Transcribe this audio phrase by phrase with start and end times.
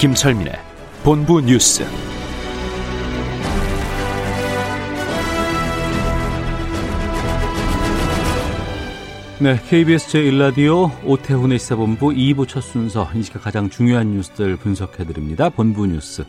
[0.00, 0.54] 김철민의
[1.02, 1.84] 본부 뉴스.
[9.42, 15.50] 네, KBS 제1라디오 오태훈의 시사본부 2부 첫 순서 이 시각 가장 중요한 뉴스들 분석해드립니다.
[15.50, 16.24] 본부 뉴스.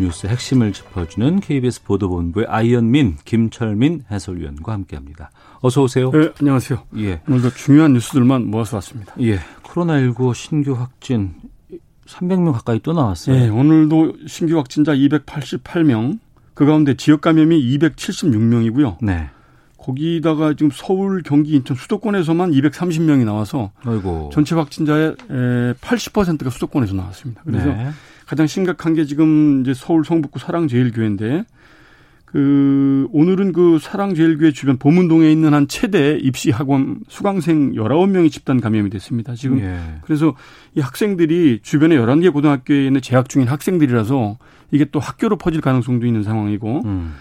[0.00, 5.30] 뉴스 핵심을 짚어주는 KBS 보도본부의 아이언민, 김철민 해설위원과 함께합니다.
[5.60, 6.10] 어서 오세요.
[6.10, 6.84] 네, 안녕하세요.
[6.96, 9.12] 예, 오늘도 중요한 뉴스들만 모아서 왔습니다.
[9.20, 9.40] 예.
[9.62, 11.34] 코로나19 신규 확진
[12.08, 13.36] 300명 가까이 또 나왔어요.
[13.36, 16.18] 네, 오늘도 신규 확진자 288명,
[16.54, 18.96] 그 가운데 지역 감염이 276명이고요.
[19.02, 19.30] 네.
[19.76, 24.30] 거기다가 지금 서울, 경기, 인천 수도권에서만 230명이 나와서 아이고.
[24.32, 25.14] 전체 확진자의
[25.80, 27.42] 80%가 수도권에서 나왔습니다.
[27.44, 27.90] 그래서 네.
[28.26, 31.44] 가장 심각한 게 지금 이제 서울 성북구 사랑제일교회인데
[32.30, 38.90] 그 오늘은 그 사랑제일교회 주변 보문동에 있는 한 최대 입시 학원 수강생 19명이 집단 감염이
[38.90, 39.34] 됐습니다.
[39.34, 39.78] 지금 예.
[40.02, 40.34] 그래서
[40.74, 44.36] 이 학생들이 주변에 11개 고등학교에 있는 재학 중인 학생들이라서
[44.72, 47.14] 이게 또 학교로 퍼질 가능성도 있는 상황이고 음.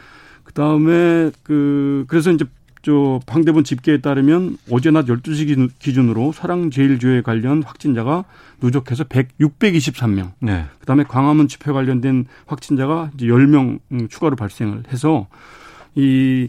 [0.44, 2.44] 그다음에 그 그래서 이제
[2.88, 8.24] 저 방대본 집계에 따르면 어제 낮 12시 기준으로 사랑제일교회 관련 확진자가
[8.62, 10.32] 누적해서 100, 623명.
[10.40, 10.64] 네.
[10.80, 15.28] 그다음에 광화문 집회 관련된 확진자가 이제 10명 음, 추가로 발생을 해서
[15.96, 16.48] 이,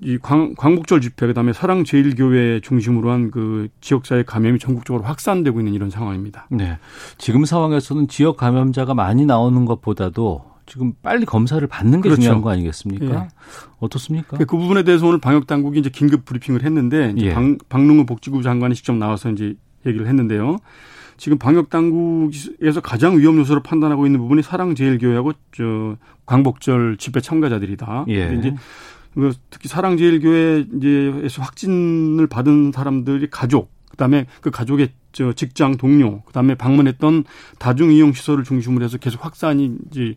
[0.00, 5.90] 이 광, 광복절 집회 그다음에 사랑제일교회 중심으로 한 그 지역사회 감염이 전국적으로 확산되고 있는 이런
[5.90, 6.46] 상황입니다.
[6.50, 6.78] 네.
[7.18, 12.20] 지금 상황에서는 지역 감염자가 많이 나오는 것보다도 지금 빨리 검사를 받는 게 그렇죠.
[12.20, 13.06] 중요한 거 아니겠습니까?
[13.06, 13.28] 예.
[13.78, 14.36] 어떻습니까?
[14.36, 17.34] 그 부분에 대해서 오늘 방역 당국이 이제 긴급 브리핑을 했는데 이제 예.
[17.34, 19.54] 방, 박능우 복지부 장관이 직접 나와서 이제
[19.86, 20.58] 얘기를 했는데요.
[21.16, 25.96] 지금 방역 당국에서 가장 위험 요소로 판단하고 있는 부분이 사랑제일교회하고 저
[26.26, 28.04] 광복절 집회 참가자들이다.
[28.08, 28.36] 예.
[28.38, 28.54] 이제
[29.14, 36.54] 그 특히 사랑제일교회 이제에서 확진을 받은 사람들이 가족, 그다음에 그 가족의 저 직장 동료, 그다음에
[36.54, 37.24] 방문했던
[37.58, 40.14] 다중 이용 시설을 중심으로 해서 계속 확산이 이제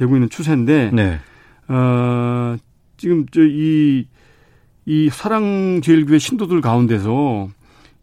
[0.00, 1.20] 되고 있는 추세인데 네.
[1.68, 2.56] 어,
[2.96, 4.06] 지금 저이이
[5.10, 7.50] 사랑제일교회 신도들 가운데서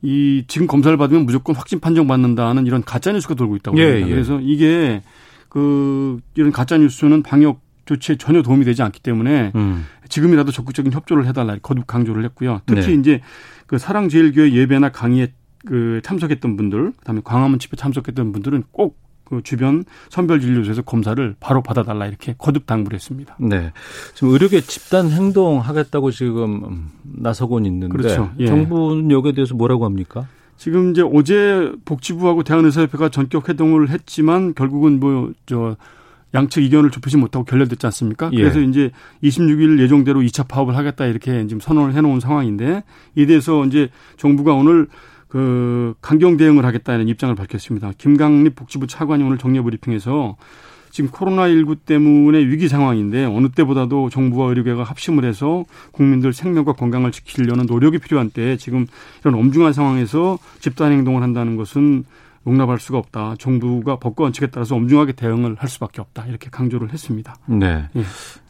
[0.03, 4.07] 이 지금 검사를 받으면 무조건 확진 판정 받는다는 이런 가짜 뉴스가 돌고 있다고 예, 합니다.
[4.07, 4.12] 예.
[4.12, 5.02] 그래서 이게
[5.50, 9.86] 그 이런 가짜 뉴스는 방역 조치에 전혀 도움이 되지 않기 때문에 음.
[10.07, 12.62] 지금이라도 적극적인 협조를 해달라 거듭 강조를 했고요.
[12.68, 12.94] 특히 네.
[12.94, 13.22] 이제
[13.66, 15.34] 그 사랑제일교회 예배나 강의에
[15.66, 22.08] 그 참석했던 분들, 그다음에 광화문 집회 참석했던 분들은 꼭 그 주변 선별진료소에서 검사를 바로 받아달라
[22.08, 23.36] 이렇게 거듭 당부를 했습니다.
[23.40, 23.74] 네.
[24.14, 28.32] 지금 의료계 집단 행동하겠다고 지금 음, 나서곤 있는데 그렇죠.
[28.40, 28.48] 예.
[28.48, 30.28] 정부는 여기에 대해서 뭐라고 합니까?
[30.58, 35.76] 지금 이제 어제 복지부하고 대한의사협회가 전격 회동을 했지만 결국은 뭐 저
[36.34, 38.30] 양측 의견을 좁히지 못하고 결렬됐지 않습니까?
[38.34, 38.38] 예.
[38.38, 38.92] 그래서 이제
[39.24, 42.84] 26일 예정대로 2차 파업을 하겠다 이렇게 지금 선언을 해놓은 상황인데
[43.16, 44.88] 이에 대해서 이제 정부가 오늘
[45.28, 47.92] 그 강경 대응을 하겠다는 입장을 밝혔습니다.
[47.98, 50.38] 김강립 복지부 차관이 오늘 정례 브리핑에서
[50.90, 57.66] 지금 코로나19 때문에 위기 상황인데 어느 때보다도 정부와 의료계가 합심을 해서 국민들 생명과 건강을 지키려는
[57.66, 58.88] 노력이 필요한 때에 지금
[59.22, 62.06] 이런 엄중한 상황에서 집단 행동을 한다는 것은
[62.47, 63.35] 용납할 수가 없다.
[63.38, 66.25] 정부가 법과 원칙에 따라서 엄중하게 대응을 할 수밖에 없다.
[66.28, 67.35] 이렇게 강조를 했습니다.
[67.46, 67.90] 네.
[67.96, 68.03] 예.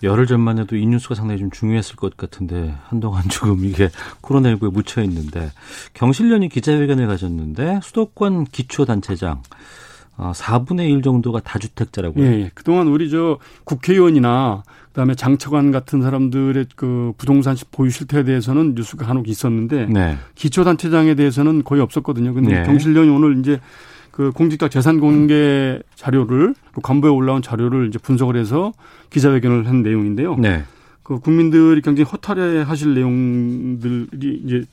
[0.03, 3.89] 열흘 전만 해도 이 뉴스가 상당히 좀 중요했을 것 같은데 한동안 조금 이게
[4.21, 5.51] 코로나19에 묻혀 있는데
[5.95, 9.41] 경실련이 기자회견을 가졌는데 수도권 기초단체장
[10.17, 12.25] 어, 4분의 1 정도가 다주택자라고요.
[12.25, 12.51] 예, 예.
[12.53, 14.63] 그동안 우리 저 국회의원이나
[14.97, 20.17] 그다음에 장차관 같은 사람들의 그 부동산 보유 실태에 대해서는 뉴스가 간혹 있었는데 네.
[20.33, 22.33] 기초단체장에 대해서는 거의 없었거든요.
[22.33, 22.63] 근데 네.
[22.65, 23.59] 경실련이 오늘 이제
[24.09, 28.73] 그 공직자 재산 공개 자료를 그 간부에 올라온 자료를 이제 분석을 해서
[29.11, 30.35] 기자회견을 한 내용인데요.
[30.37, 30.63] 네.
[31.03, 34.63] 그 국민들이 굉장히 허탈해 하실 내용들이 이제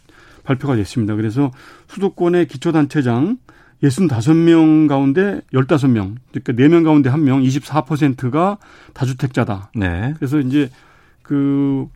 [0.42, 1.16] 발표가 됐습니다.
[1.16, 1.50] 그래서
[1.88, 3.36] 수도권의 기초단체장
[3.84, 8.58] 65명 가운데 15명, 그러니까 4명 가운데 1명, 24%가
[8.92, 9.70] 다주택자다.
[9.74, 10.14] 네.
[10.16, 10.70] 그래서 이제
[11.22, 11.88] 그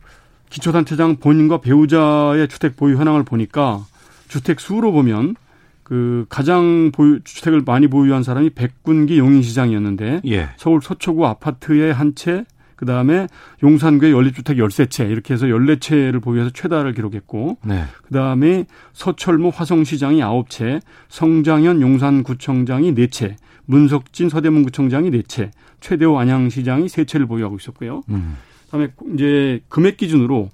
[0.49, 3.85] 기초단체장 본인과 배우자의 주택 보유 현황을 보니까
[4.27, 5.35] 주택 수로 보면
[5.83, 10.49] 그 가장 보유 주택을 많이 보유한 사람이 백군기 용인시장이었는데 예.
[10.57, 12.45] 서울 서초구 아파트의 한 채,
[12.79, 13.27] 그 다음에
[13.61, 17.83] 용산구의 연립주택 13채 이렇게 해서 14채를 보유해서 최다를 기록했고 네.
[18.03, 20.79] 그 다음에 서철모 화성시장이 9채,
[21.09, 23.35] 성장현 용산구청장이 4채,
[23.65, 28.03] 문석진 서대문구청장이 4채, 최대호 안양시장이 3채를 보유하고 있었고요.
[28.11, 28.37] 음.
[28.67, 30.49] 그다음에 이제 금액 기준으로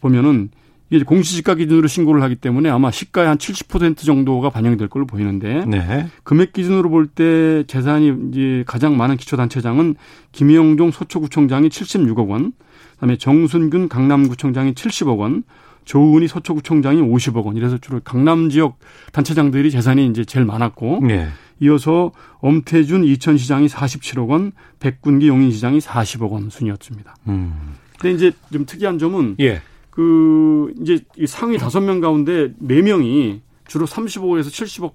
[0.00, 0.50] 보면은
[0.92, 6.06] 이게 공시지가 기준으로 신고를 하기 때문에 아마 시가의 한 70% 정도가 반영될 걸로 보이는데 네.
[6.22, 9.96] 금액 기준으로 볼 때 재산이 이제 가장 많은 기초단체장은
[10.32, 12.52] 김영종 서초구청장이 76억 원,
[12.94, 15.44] 그다음에 정순균 강남구청장이 70억 원,
[15.84, 17.56] 조은희 서초구청장이 50억 원.
[17.56, 18.78] 이래서 주로 강남 지역
[19.12, 21.28] 단체장들이 재산이 이제 제일 많았고 네.
[21.60, 27.16] 이어서 엄태준 이천시장이 47억 원, 백군기 용인시장이 40억 원 순이었습니다.
[27.28, 27.76] 음.
[27.98, 29.62] 근데 이제 좀 특이한 점은 예.
[29.92, 34.94] 그 이제 이 상위 다섯 명 가운데 네 명이 주로 35억에서 70억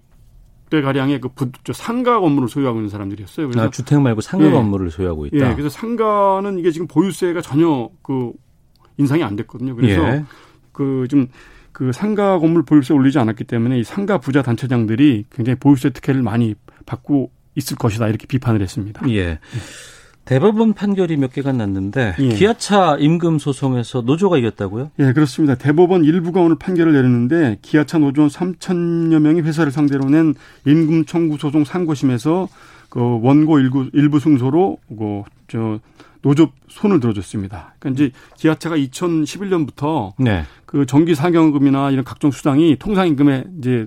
[0.71, 3.47] 대 가량의 그 부, 저 상가 건물을 소유하고 있는 사람들이었어요.
[3.47, 4.51] 그래서 아, 주택 말고 상가 예.
[4.51, 5.51] 건물을 소유하고 있다.
[5.51, 8.33] 예, 그래서 상가는 이게 지금 보유세가 전혀 그
[8.97, 9.75] 인상이 안 됐거든요.
[9.75, 10.25] 그래서 예.
[10.71, 11.27] 그좀
[11.71, 16.55] 그 상가 건물 보유세 올리지 않았기 때문에 이 상가 부자 단체장들이 굉장히 보유세 특혜를 많이
[16.87, 19.07] 받고 있을 것이다 이렇게 비판을 했습니다.
[19.09, 19.39] 예.
[20.27, 22.29] 대법원 판결이 몇 개가 났는데 예.
[22.29, 24.91] 기아차 임금 소송에서 노조가 이겼다고요?
[24.99, 25.55] 예, 그렇습니다.
[25.55, 30.35] 대법원 일부가 오늘 판결을 내렸는데 기아차 노조원 3천여 명이 회사를 상대로 낸
[30.65, 32.49] 임금 청구 소송 상고심에서
[32.89, 35.79] 그 원고 일부, 일부 승소로 그저
[36.21, 37.75] 노조 손을 들어줬습니다.
[37.79, 40.43] 그러니까 이제 기아차가 2011년부터 네.
[40.65, 43.85] 그 정기 상여금이나 이런 각종 수당이 통상 임금에 이제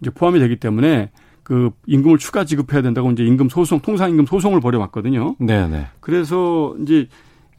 [0.00, 1.10] 이제 포함이 되기 때문에
[1.52, 5.36] 그 임금을 추가 지급해야 된다고 이제 임금 소송, 통상 임금 소송을 벌여왔거든요.
[5.38, 5.86] 네, 네.
[6.00, 7.08] 그래서 이제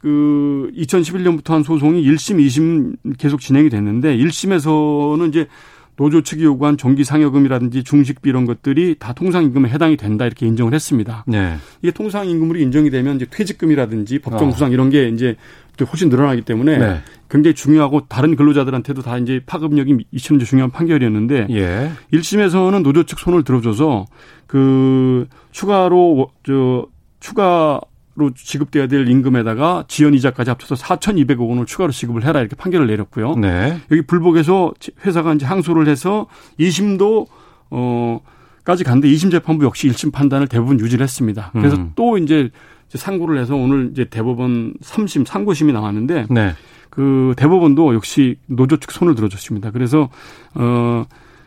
[0.00, 5.46] 그 2011년부터 한 소송이 1심, 2심 계속 진행이 됐는데 1심에서는 이제
[5.94, 10.74] 노조 측이 요구한 정기 상여금이라든지 중식비 이런 것들이 다 통상 임금에 해당이 된다 이렇게 인정을
[10.74, 11.22] 했습니다.
[11.28, 11.54] 네.
[11.80, 14.50] 이게 통상 임금으로 인정이 되면 이제 퇴직금이라든지 법정 어.
[14.50, 17.00] 구상 이런 게 이제 또 훨씬 늘어나기 때문에 네.
[17.28, 21.90] 굉장히 중요하고 다른 근로자들한테도 다 이제 파급력이 미치는 게 중요한 판결이었는데 예.
[22.12, 24.06] 1심에서는 노조 측 손을 들어줘서
[24.46, 26.86] 그 추가로 저
[27.18, 27.80] 추가
[28.16, 33.34] 로 지급돼야 될 임금에다가 지연 이자까지 합쳐서 4,200억 원을 추가로 지급을 해라 이렇게 판결을 내렸고요.
[33.34, 33.80] 네.
[33.90, 34.72] 여기 불복에서
[35.04, 36.28] 회사가 이제 항소를 해서
[36.60, 37.26] 2심도
[37.70, 38.20] 어
[38.64, 41.50] 까지 갔는데 2심 재판부 역시 1심 판단을 대부분 유지를 했습니다.
[41.52, 41.92] 그래서 음.
[41.96, 42.50] 또 이제
[42.88, 46.54] 상고를 해서 오늘 이제 대법원 3심 상고심이 나왔는데 네.
[46.90, 49.70] 그 대법원도 역시 노조 측 손을 들어줬습니다.
[49.70, 50.08] 그래서
[50.54, 51.04] 어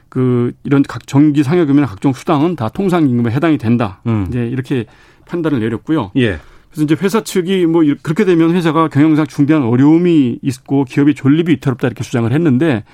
[0.10, 4.00] 그 이런 각 정기 상여금이나 각종 수당은 다 통상 임금에 해당이 된다.
[4.07, 4.25] 음.
[4.30, 4.86] 이제 이렇게
[5.28, 6.12] 판단을 내렸고요.
[6.16, 6.39] 예.
[6.72, 11.51] 그래서 이제 회사 측이 뭐 이- 그렇게 되면 회사가 경영상 중대한 어려움이 있고 기업의 존립이
[11.51, 12.86] 위태롭다 이렇게 주장을 했는데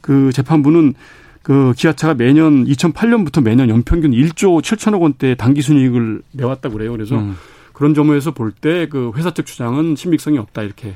[0.00, 0.94] 그 재판부는
[1.42, 6.90] 그 기아차가 매년 2008년부터 매년 연평균 1조 7천억 원대 단기 순이익을 내왔다고 그래요.
[6.90, 7.36] 그래서 음.
[7.76, 10.94] 그런 점에서 볼 때 그 회사 측 주장은 신빙성이 없다 이렇게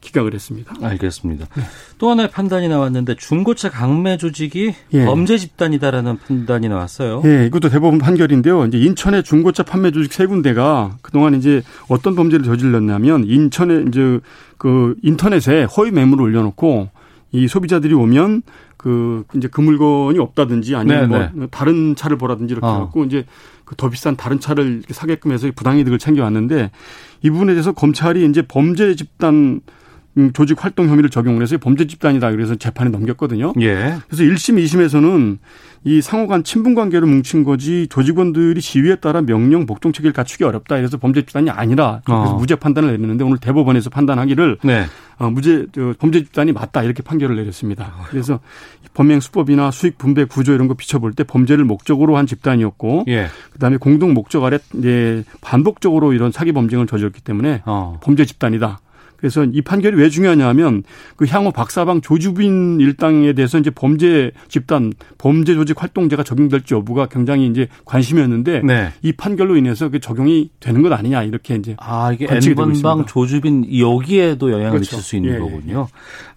[0.00, 0.74] 기각을 했습니다.
[0.80, 1.46] 알겠습니다.
[1.98, 5.04] 또 하나의 판단이 나왔는데 중고차 강매 조직이 예.
[5.04, 7.20] 범죄 집단이다라는 판단이 나왔어요.
[7.26, 8.64] 예, 이것도 대법원 판결인데요.
[8.66, 14.20] 이제 인천의 중고차 판매 조직 세 군데가 그동안 이제 어떤 범죄를 저질렀냐면 인천에 이제
[14.56, 16.88] 그 인터넷에 허위 매물을 올려놓고
[17.32, 18.42] 이 소비자들이 오면
[18.78, 22.74] 그 이제 그 물건이 없다든지 아니면 네, 뭐 다른 차를 보라든지 이렇게 어.
[22.76, 23.26] 해갖고 이제
[23.59, 26.70] 그 더 비싼 다른 차를 사게끔 해서 부당이득을 챙겨왔는데
[27.22, 29.60] 이 부분에 대해서 검찰이 이제 범죄 집단
[30.18, 33.52] 음, 조직 활동 혐의를 적용을 해서 범죄 집단이다 그래서 재판에 넘겼거든요.
[33.60, 33.96] 예.
[34.08, 35.38] 그래서 1심, 2심에서는
[35.84, 40.78] 이 상호 간 친분 관계로 뭉친 거지 조직원들이 지위에 따라 명령 복종 체계를 갖추기 어렵다.
[40.78, 42.36] 이래서 범죄 집단이 아니라 그래서 어.
[42.36, 44.86] 무죄 판단을 내렸는데 오늘 대법원에서 판단하기를 네.
[45.20, 47.92] 어, 무죄 저, 범죄 집단이 맞다 이렇게 판결을 내렸습니다.
[48.08, 48.40] 그래서
[48.94, 53.26] 범행 수법이나 수익 분배 구조 이런 거 비춰볼 때 범죄를 목적으로 한 집단이었고 예.
[53.52, 58.00] 그다음에 공동 목적 아래 이제 반복적으로 이런 사기 범죄를 저질렀기 때문에 어.
[58.02, 58.80] 범죄 집단이다.
[59.20, 60.82] 그래서 이 판결이 왜 중요하냐면
[61.16, 67.46] 그 향후 박사방 조주빈 일당에 대해서 이제 범죄 집단, 범죄 조직 활동제가 적용될지 여부가 굉장히
[67.46, 68.88] 이제 관심이었는데 네.
[69.02, 73.06] 이 판결로 인해서 그 적용이 되는 것 아니냐 이렇게 이제 아, 이게 N번방.
[73.06, 74.96] 조주빈 여기에도 영향을 그렇죠.
[74.96, 75.88] 미칠 수 있는 예, 예, 거군요.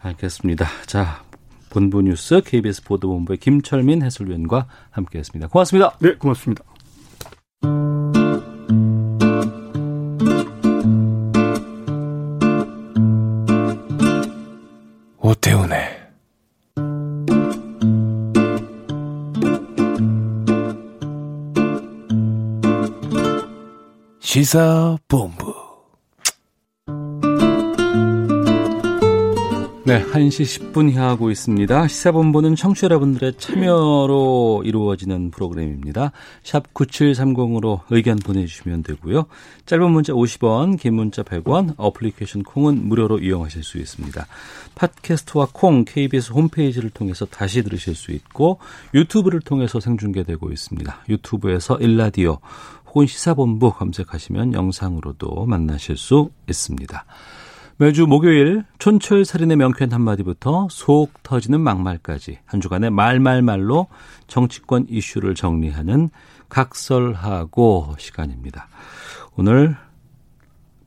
[0.02, 0.66] 알겠습니다.
[0.86, 1.24] 자,
[1.70, 5.48] 본부 뉴스 KBS 보도본부의 김철민 해설위원과 함께했습니다.
[5.48, 5.98] 고맙습니다.
[6.00, 6.64] 네 고맙습니다.
[15.26, 15.80] 오태훈의
[24.20, 25.53] 시사본부
[29.86, 31.90] 네, 1시 10분 향하고 있습니다.
[31.90, 36.14] 시사본부는 청취자 여러분들의 참여로 이루어지는 프로그램입니다.
[36.42, 39.26] 샵 9730으로 의견 보내주시면 되고요.
[39.66, 44.26] 짧은 문자 50원, 긴 문자 100원, 어플리케이션 콩은 무료로 이용하실 수 있습니다.
[44.76, 48.60] 팟캐스트와 콩, KBS 홈페이지를 통해서 다시 들으실 수 있고
[48.94, 51.04] 유튜브를 통해서 생중계되고 있습니다.
[51.10, 52.40] 유튜브에서 일라디오
[52.88, 57.06] 혹은 시사본부 검색하시면 영상으로도 만나실 수 있습니다.
[57.78, 63.88] 매주 목요일 촌철살인의 명쾌한 한마디부터 속 터지는 막말까지 한 주간의 말말말로
[64.28, 66.12] 정치권 이슈를 정리하는
[66.50, 68.68] 각설하고 시간입니다.
[69.36, 69.76] 오늘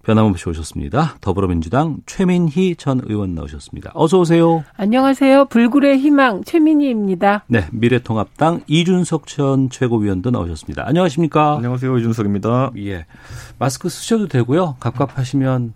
[0.04, 1.16] 변함없이 오셨습니다.
[1.20, 3.90] 더불어민주당 최민희 전 의원 나오셨습니다.
[3.94, 4.62] 어서 오세요.
[4.76, 5.46] 안녕하세요.
[5.46, 7.42] 불굴의 희망 최민희입니다.
[7.48, 10.86] 네, 미래통합당 이준석 전 최고위원도 나오셨습니다.
[10.86, 11.56] 안녕하십니까?
[11.56, 11.98] 안녕하세요.
[11.98, 12.70] 이준석입니다.
[12.78, 13.06] 예.
[13.58, 14.76] 마스크 쓰셔도 되고요.
[14.78, 15.74] 갑갑하시면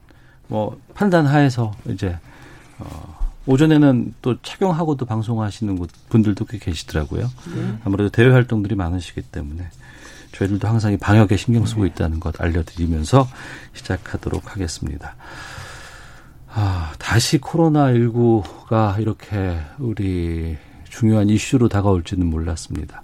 [0.50, 2.18] 뭐 판단하에서 이제
[2.78, 5.78] 어 오전에는 또 착용하고도 방송하시는
[6.08, 7.22] 분들도 꽤 계시더라고요.
[7.22, 7.78] 네.
[7.84, 9.64] 아무래도 대외 활동들이 많으시기 때문에
[10.32, 13.26] 저희들도 항상 이 방역에 신경 쓰고 있다는 것 알려드리면서
[13.72, 15.14] 시작하도록 하겠습니다.
[16.52, 20.56] 아, 다시 코로나19가 이렇게 우리
[20.88, 23.02] 중요한 이슈로 다가올지는 몰랐습니다.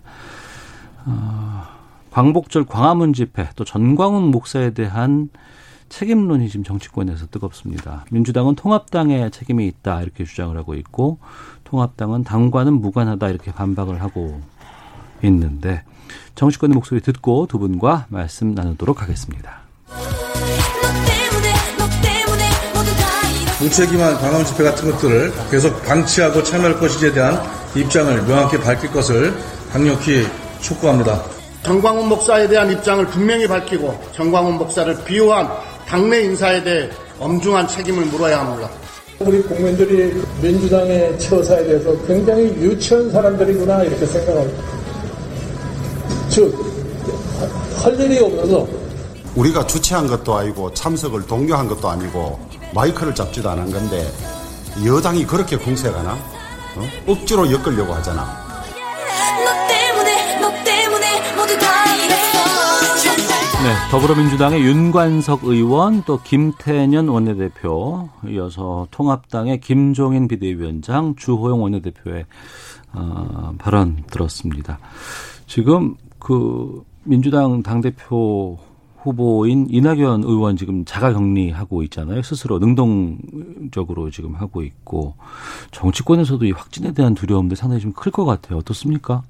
[1.04, 1.76] 아,
[2.10, 5.28] 광복절 광화문 집회 또 전광훈 목사에 대한
[5.88, 8.04] 책임론이 지금 정치권에서 뜨겁습니다.
[8.10, 11.18] 민주당은 통합당에 책임이 있다 이렇게 주장을 하고 있고
[11.64, 14.40] 통합당은 당과는 무관하다 이렇게 반박을 하고
[15.22, 15.82] 있는데
[16.34, 19.60] 정치권의 목소리 듣고 두 분과 말씀 나누도록 하겠습니다.
[23.60, 27.40] 무책임한 광화문 집회 같은 것들을 계속 방치하고 참여할 것인지에 대한
[27.74, 29.34] 입장을 명확히 밝힐 것을
[29.72, 30.26] 강력히
[30.60, 31.22] 촉구합니다.
[31.62, 35.48] 정광훈 목사에 대한 입장을 분명히 밝히고 정광훈 목사를 비호한
[35.88, 38.68] 당내 인사에 대해 엄중한 책임을 물어야 합니다.
[39.20, 44.62] 우리 국민들이 민주당의 처사에 대해서 굉장히 유치한 사람들이구나 이렇게 생각합니다.
[46.28, 46.54] 즉,
[47.82, 48.66] 할 일이 없어서
[49.36, 52.38] 우리가 주최한 것도 아니고 참석을 독려한 것도 아니고
[52.74, 54.06] 마이크를 잡지도 않은 건데
[54.84, 56.12] 여당이 그렇게 공세가나?
[56.12, 56.88] 어?
[57.06, 58.46] 억지로 엮으려고 하잖아.
[63.66, 72.26] 네, 더불어민주당의 윤관석 의원 또 김태년 원내대표 이어서 통합당의 김종인 비대위원장 주호영 원내대표의
[72.92, 74.78] 어, 발언 들었습니다.
[75.48, 78.56] 지금 그 민주당 당대표
[79.02, 82.22] 후보인 이낙연 의원 지금 자가 격리하고 있잖아요.
[82.22, 85.16] 스스로 능동적으로 지금 하고 있고
[85.72, 88.58] 정치권에서도 이 확진에 대한 두려움도 상당히 좀 클 것 같아요.
[88.58, 89.24] 어떻습니까?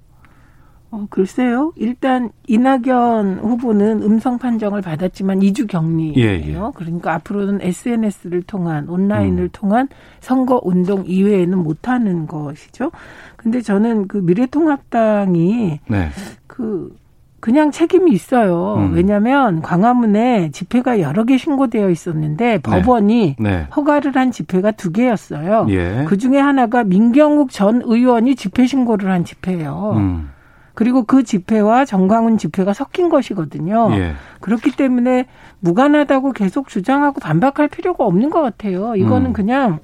[0.90, 1.73] 어, 글쎄요.
[1.76, 6.14] 일단 이낙연 후보는 음성 판정을 받았지만 2주 격리예요.
[6.16, 6.57] 예, 예.
[6.75, 9.49] 그러니까 앞으로는 SNS를 통한 온라인을 음.
[9.52, 9.88] 통한
[10.21, 12.93] 선거 운동 이외에는 못 하는 것이죠.
[13.37, 16.09] 근데 저는 그 미래통합당이 네.
[16.47, 16.95] 그
[17.40, 18.75] 그냥 책임이 있어요.
[18.78, 18.95] 음.
[18.95, 22.59] 왜냐하면 광화문에 집회가 여러 개 신고되어 있었는데 네.
[22.59, 23.66] 법원이 네.
[23.76, 25.66] 허가를 한 집회가 두 개였어요.
[25.71, 26.05] 예.
[26.09, 29.93] 그 중에 하나가 민경욱 전 의원이 집회 신고를 한 집회예요.
[29.97, 30.31] 음.
[30.76, 33.88] 그리고 그 집회와 정광훈 집회가 섞인 것이거든요.
[33.92, 34.12] 예.
[34.40, 35.25] 그렇기 때문에
[35.61, 38.95] 무관하다고 계속 주장하고 반박할 필요가 없는 것 같아요.
[38.95, 39.33] 이거는 음.
[39.33, 39.78] 그냥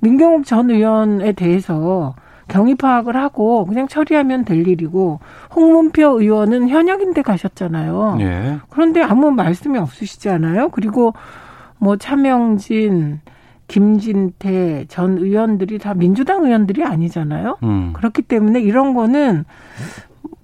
[0.00, 2.16] 민경욱 전 의원에 대해서
[2.48, 5.20] 경위 파악을 하고 그냥 처리하면 될 일이고
[5.54, 8.18] 홍문표 의원은 현역인데 가셨잖아요.
[8.20, 8.58] 예.
[8.68, 10.70] 그런데 아무 말씀이 없으시잖아요.
[10.70, 11.14] 그리고
[11.78, 13.20] 뭐 차명진
[13.68, 17.58] 김진태 전 의원들이 다 민주당 의원들이 아니잖아요.
[17.62, 17.92] 음.
[17.92, 19.44] 그렇기 때문에 이런 거는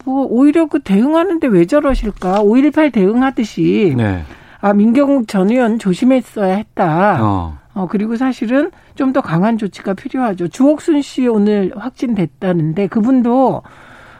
[0.04, 2.42] 뭐 오히려 그 대응하는데 왜 저러실까?
[2.42, 4.22] 5.18 대응하듯이 네.
[4.60, 7.18] 아 민경욱 전 의원 조심했어야 했다.
[7.22, 7.58] 어.
[7.74, 10.48] 어 그리고 사실은 좀 더 강한 조치가 필요하죠.
[10.48, 13.62] 주옥순 씨 오늘 확진됐다는데 그분도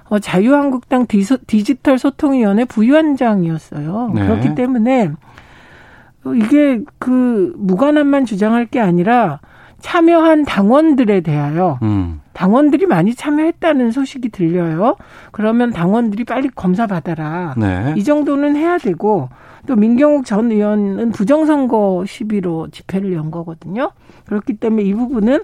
[0.09, 4.13] 어, 자유한국당 디지털 소통위원회 부위원장이었어요.
[4.15, 4.27] 네.
[4.27, 5.11] 그렇기 때문에
[6.37, 9.41] 이게 그 무관함만 주장할 게 아니라
[9.81, 12.21] 참여한 당원들에 대하여 음.
[12.39, 14.95] 당원들이 많이 참여했다는 소식이 들려요.
[15.33, 17.57] 그러면 당원들이 빨리 검사 받아라.
[17.59, 17.95] 네.
[17.97, 19.29] 이 정도는 해야 되고
[19.67, 23.91] 또 민경욱 전 의원은 부정선거 시비로 집회를 연 거거든요.
[24.27, 25.41] 그렇기 때문에 이 부분은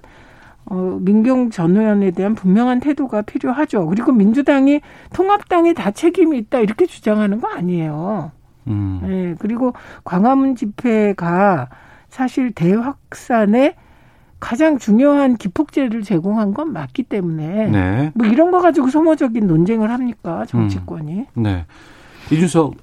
[0.66, 3.88] 어, 민경 전 의원에 대한 분명한 태도가 필요하죠.
[3.88, 4.80] 그리고 민주당이
[5.12, 8.30] 통합당에 다 책임이 있다 이렇게 주장하는 거 아니에요.
[8.68, 9.00] 음.
[9.02, 9.72] 네, 그리고
[10.04, 11.70] 광화문 집회가
[12.08, 13.74] 사실 대확산에
[14.44, 18.12] 가장 중요한 기폭제를 제공한 건 맞기 때문에 네.
[18.14, 21.12] 뭐 이런 거 가지고 소모적인 논쟁을 합니까 정치권이?
[21.32, 21.42] 음.
[21.42, 21.64] 네.
[22.30, 22.74] 이준석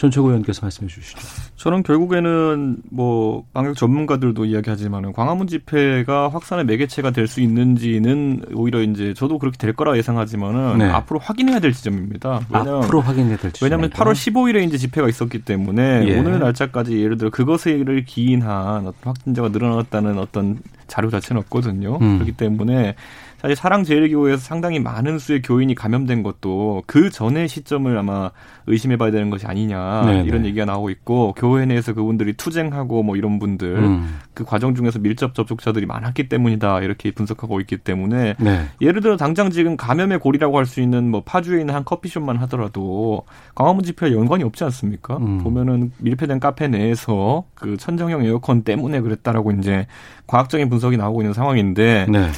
[0.00, 1.18] 전철 의원께서 말씀해 주시죠.
[1.56, 9.12] 저는 결국에는 뭐 방역 전문가들도 이야기하지만 광화문 집회가 확산의 매개체가 될 수 있는지는 오히려 이제
[9.14, 10.86] 저도 그렇게 될 거라 예상하지만은 네.
[10.86, 12.40] 앞으로 확인해야 될 지점입니다.
[12.50, 13.66] 왜냐면 앞으로 확인해야 될 지점.
[13.66, 16.18] 왜냐하면 8월 15일에 이제 집회가 있었기 때문에 예.
[16.18, 21.98] 오늘 날짜까지 예를 들어 그것을 기인한 어떤 확진자가 늘어났다는 어떤 자료 자체는 없거든요.
[22.00, 22.14] 음.
[22.18, 22.96] 그렇기 때문에
[23.40, 28.30] 사실 사랑제일교회에서 상당히 많은 수의 교인이 감염된 것도 그 전의 시점을 아마
[28.66, 30.22] 의심해봐야 되는 것이 아니냐 네네.
[30.24, 30.48] 이런 네.
[30.48, 34.18] 얘기가 나오고 있고 교회 내에서 그분들이 투쟁하고 뭐 이런 분들 음.
[34.34, 38.66] 그 과정 중에서 밀접 접촉자들이 많았기 때문이다 이렇게 분석하고 있기 때문에 네.
[38.80, 43.24] 예를 들어 당장 지금 감염의 고리라고 할 수 있는 뭐 파주에 있는 한 커피숍만 하더라도
[43.56, 45.16] 광화문 집회와 연관이 없지 않습니까?
[45.16, 45.38] 음.
[45.38, 49.86] 보면은 밀폐된 카페 내에서 그 천정형 에어컨 때문에 그랬다라고 이제
[50.28, 52.06] 과학적인 분석이 나오고 있는 상황인데.
[52.08, 52.30] 네.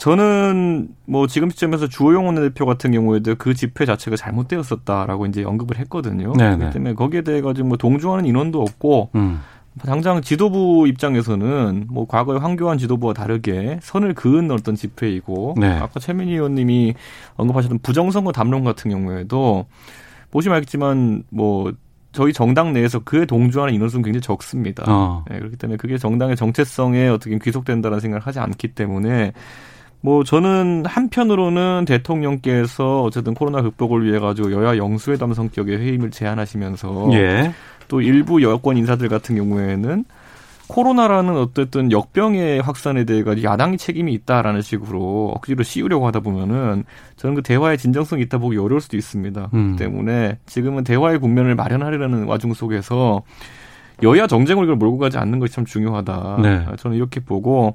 [0.00, 6.32] 저는 뭐 지금 시점에서 주호영 원내대표 같은 경우에도 그 집회 자체가 잘못되었었다라고 이제 언급을 했거든요.
[6.32, 6.56] 네네.
[6.56, 9.40] 그렇기 때문에 거기에 대해 가지고 뭐 동조하는 인원도 없고 음.
[9.84, 15.68] 당장 지도부 입장에서는 뭐 과거의 황교안 지도부와 다르게 선을 그은 어떤 집회이고 네.
[15.68, 16.94] 아까 최민희 의원님이
[17.36, 19.66] 언급하셨던 부정선거 담론 같은 경우에도
[20.30, 21.74] 보시면 알겠지만 뭐
[22.12, 24.84] 저희 정당 내에서 그에 동조하는 인원수는 굉장히 적습니다.
[24.88, 25.26] 어.
[25.28, 29.32] 네, 그렇기 때문에 그게 정당의 정체성에 어떻게 귀속된다는 생각을 하지 않기 때문에
[30.02, 37.52] 뭐 저는 한편으로는 대통령께서 어쨌든 코로나 극복을 위해 가지고 여야 영수회담 성격의 회의를 제안하시면서 예.
[37.88, 40.04] 또 일부 여권 인사들 같은 경우에는
[40.68, 46.84] 코로나라는 어쨌든 역병의 확산에 대해 가지고 야당이 책임이 있다라는 식으로 억지로 씌우려고 하다 보면은
[47.16, 49.50] 저는 그 대화의 진정성이 있다 보기 어려울 수도 있습니다.
[49.52, 49.76] 음.
[49.76, 53.22] 때문에 지금은 대화의 국면을 마련하려는 와중 속에서
[54.02, 56.38] 여야 정쟁을 몰고 가지 않는 것이 참 중요하다.
[56.40, 56.66] 네.
[56.78, 57.74] 저는 이렇게 보고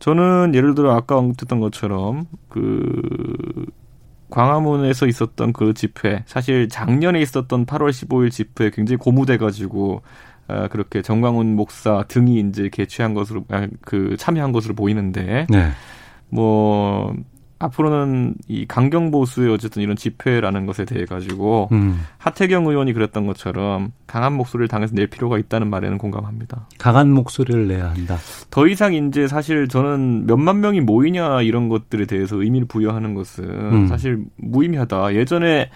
[0.00, 3.66] 저는 예를 들어 아까 언급했던 것처럼 그
[4.30, 10.02] 광화문에서 있었던 그 집회 사실 작년에 있었던 8월 15일 집회 굉장히 고무돼 가지고
[10.48, 15.70] 아, 그렇게 정광훈 목사 등이 이제 개최한 것으로 아, 그 참여한 것으로 보이는데 네.
[16.28, 17.14] 뭐
[17.60, 22.00] 앞으로는 이 강경 보수의 어쨌든 이런 집회라는 것에 대해 가지고 음.
[22.16, 26.66] 하태경 의원이 그랬던 것처럼 강한 목소리를 당해서 낼 필요가 있다는 말에는 공감합니다.
[26.78, 28.16] 강한 목소리를 내야 한다.
[28.50, 33.86] 더 이상 이제 사실 저는 몇만 명이 모이냐 이런 것들에 대해서 의미를 부여하는 것은 음.
[33.88, 35.14] 사실 무의미하다.
[35.14, 35.68] 예전에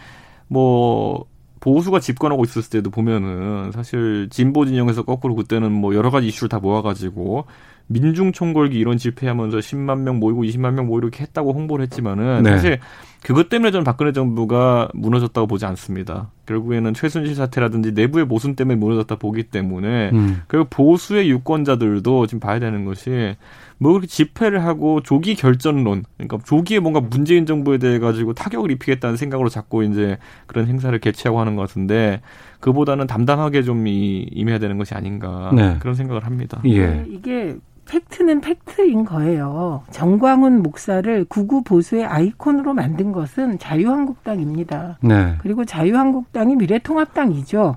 [0.49, 1.27] 뭐
[1.61, 6.59] 보수가 집권하고 있었을 때도 보면은 사실 진보 진영에서 거꾸로 그때는 뭐 여러 가지 이슈를 다
[6.61, 7.45] 모아가지고
[7.87, 12.51] 민중 총궐기 이런 집회하면서 10만 명 모이고 20만 명 모이고 이렇게 했다고 홍보를 했지만은 네.
[12.51, 12.79] 사실
[13.23, 16.31] 그것 때문에 저는 박근혜 정부가 무너졌다고 보지 않습니다.
[16.47, 20.43] 결국에는 최순실 사태라든지 내부의 모순 때문에 무너졌다 보기 때문에 음.
[20.47, 23.35] 그리고 보수의 유권자들도 지금 봐야 되는 것이
[23.79, 29.17] 뭐 그렇게 집회를 하고 조기 결전론 그러니까 조기에 뭔가 문재인 정부에 대해 가지고 타격을 입히겠다는
[29.17, 32.21] 생각으로 자꾸 이제 그런 행사를 개최하고 하는 것 같은데
[32.61, 35.77] 그보다는 담담하게 좀 임해야 되는 것이 아닌가 네.
[35.81, 36.61] 그런 생각을 합니다.
[36.65, 36.87] 예.
[36.87, 39.83] 네, 이게 팩트는 팩트인 거예요.
[39.91, 44.99] 정광훈 목사를 구구 보수의 아이콘으로 만든 것은 자유한국당입니다.
[45.03, 45.35] 네.
[45.39, 47.77] 그리고 자유한국당이 미래통합당이죠.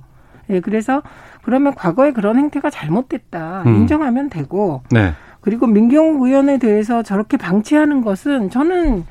[0.50, 1.02] 예, 그래서
[1.42, 3.76] 그러면 과거에 그런 행태가 잘못됐다 음.
[3.76, 5.14] 인정하면 되고, 네.
[5.42, 9.06] 그리고 민경욱 의원에 대해서 저렇게 방치하는 것은 저는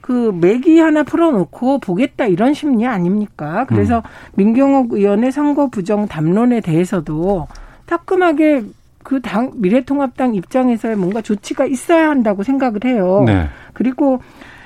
[0.00, 3.64] 그 맥이 하나 풀어놓고 보겠다 이런 심리 아닙니까?
[3.68, 4.02] 그래서 음.
[4.34, 7.48] 민경욱 의원의 선거 부정 담론에 대해서도
[7.86, 8.64] 따끔하게
[9.04, 13.22] 그 당 미래통합당 입장에서의 뭔가 조치가 있어야 한다고 생각을 해요.
[13.26, 13.46] 네.
[13.74, 14.20] 그리고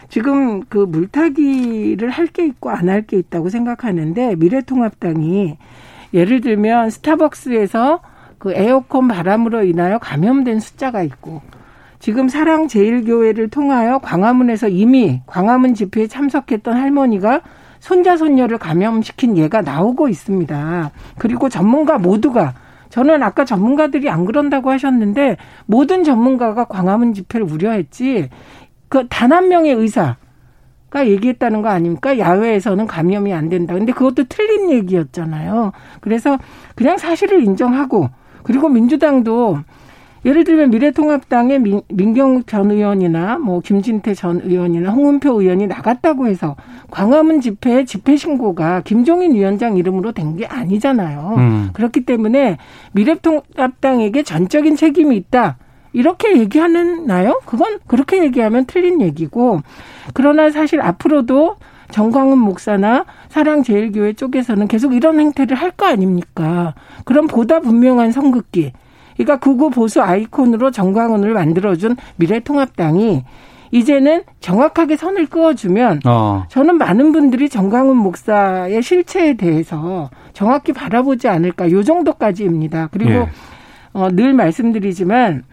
[0.08, 5.58] 지금 그 물타기를 할 게 있고 안 할 게 있다고 생각하는데 미래통합당이
[6.14, 8.00] 예를 들면 스타벅스에서
[8.38, 11.42] 그 에어컨 바람으로 인하여 감염된 숫자가 있고
[11.98, 17.40] 지금 사랑제일교회를 통하여 광화문에서 이미 광화문 집회에 참석했던 할머니가
[17.80, 20.90] 손자 손녀를 감염시킨 예가 나오고 있습니다.
[21.18, 22.54] 그리고 전문가 모두가
[22.90, 28.30] 저는 아까 전문가들이 안 그런다고 하셨는데 모든 전문가가 광화문 집회를 우려했지
[28.88, 30.16] 그 단 한 명의 의사
[30.90, 32.18] 가 얘기했다는 거 아닙니까?
[32.18, 33.74] 야외에서는 감염이 안 된다.
[33.74, 35.72] 근데 그것도 틀린 얘기였잖아요.
[36.00, 36.38] 그래서
[36.74, 38.08] 그냥 사실을 인정하고
[38.42, 39.58] 그리고 민주당도
[40.24, 46.56] 예를 들면 미래통합당의 민, 민경욱 전 의원이나 뭐 김진태 전 의원이나 홍은표 의원이 나갔다고 해서
[46.90, 51.34] 광화문 집회 집회 신고가 김종인 위원장 이름으로 된 게 아니잖아요.
[51.38, 51.70] 음.
[51.72, 52.58] 그렇기 때문에
[52.92, 55.56] 미래통합당에게 전적인 책임이 있다.
[55.92, 57.40] 이렇게 얘기하나요?
[57.46, 59.60] 그건 그렇게 얘기하면 틀린 얘기고
[60.14, 61.56] 그러나 사실 앞으로도
[61.90, 66.74] 정광훈 목사나 사랑제일교회 쪽에서는 계속 이런 행태를 할 거 아닙니까?
[67.04, 68.72] 그럼 보다 분명한 선긋기
[69.18, 73.24] 그러니까 극우 보수 아이콘으로 정광훈을 만들어준 미래통합당이
[73.70, 76.44] 이제는 정확하게 선을 그어주면 어.
[76.48, 82.88] 저는 많은 분들이 정강훈 목사의 실체에 대해서 정확히 바라보지 않을까 요 정도까지입니다.
[82.92, 83.28] 그리고 예.
[83.92, 85.44] 어, 늘 말씀드리지만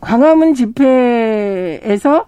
[0.00, 2.26] 광화문 집회에서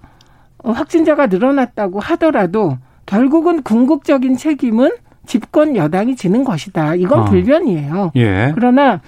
[0.62, 4.90] 확진자가 늘어났다고 하더라도 결국은 궁극적인 책임은
[5.27, 6.94] 집권 여당이 지는 것이다.
[6.94, 7.25] 이건 어.
[7.25, 8.12] 불변이에요.
[8.16, 8.53] 예.
[8.55, 9.01] 그러나 어,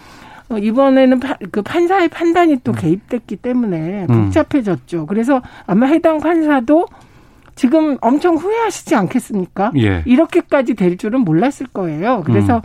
[0.50, 2.76] 이번에는 파, 그 판사의 판단이 또 음.
[2.76, 4.24] 개입됐기 때문에 음.
[4.24, 5.06] 복잡해졌죠.
[5.06, 6.86] 그래서 아마 해당 판사도
[7.56, 9.72] 지금 엄청 후회하시지 않겠습니까?
[9.78, 10.02] 예.
[10.06, 12.22] 이렇게까지 될 줄은 몰랐을 거예요.
[12.24, 12.60] 그래서 음.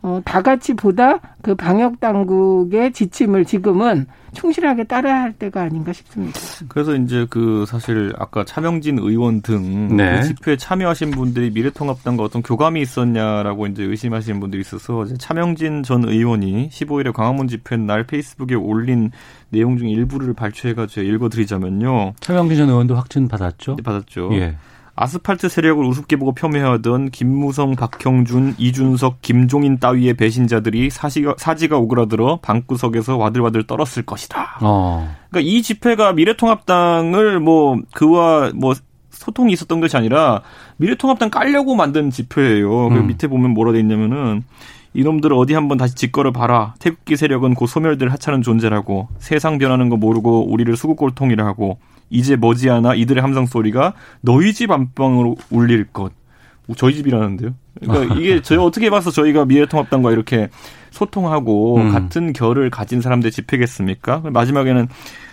[0.00, 6.38] 어, 다 같이 보다 그 방역 당국의 지침을 지금은 충실하게 따라야 할 때가 아닌가 싶습니다.
[6.68, 10.20] 그래서 이제 그 사실 아까 차명진 의원 등 네.
[10.20, 16.68] 그 집회에 참여하신 분들이 미래통합당과 어떤 교감이 있었냐라고 이제 의심하시는 분들이 있어서 차명진 전 의원이
[16.68, 19.10] 15일에 광화문 집회 날 페이스북에 올린
[19.50, 22.14] 내용 중 일부를 발췌해가 지고 읽어드리자면요.
[22.20, 23.76] 차명진 전 의원도 확진 받았죠?
[23.76, 24.30] 네, 받았죠.
[24.34, 24.56] 예.
[25.00, 33.16] 아스팔트 세력을 우습게 보고 겸해하던 김무성, 박형준, 이준석, 김종인 따위의 배신자들이 사시가, 사지가 오그라들어 방구석에서
[33.16, 34.58] 와들와들 떨었을 것이다.
[34.60, 35.08] 어.
[35.30, 38.74] 그러니까 이 집회가 미래통합당을 뭐 그와 뭐
[39.10, 40.42] 소통이 있었던 것이 아니라
[40.78, 42.88] 미래통합당 깔려고 만든 집회예요.
[42.88, 43.00] 그 음.
[43.00, 44.42] 그 밑에 보면 뭐라 돼 있냐면은
[44.94, 46.74] 이놈들 어디 한번 다시 짓거려 봐라.
[46.80, 51.78] 태극기 세력은 곧 소멸될 하찮은 존재라고 세상 변하는 거 모르고 우리를 수국골통이라 하고
[52.10, 56.12] 이제 머지않아 이들의 함성 소리가 너희 집 안방으로 울릴 것.
[56.76, 57.54] 저희 집이라는데요.
[57.80, 60.48] 그러니까 이게 저희 어떻게 봐서 저희가 미래통합당과 이렇게
[60.90, 61.92] 소통하고 음.
[61.92, 64.22] 같은 결을 가진 사람들 집회겠습니까?
[64.24, 64.88] 마지막에는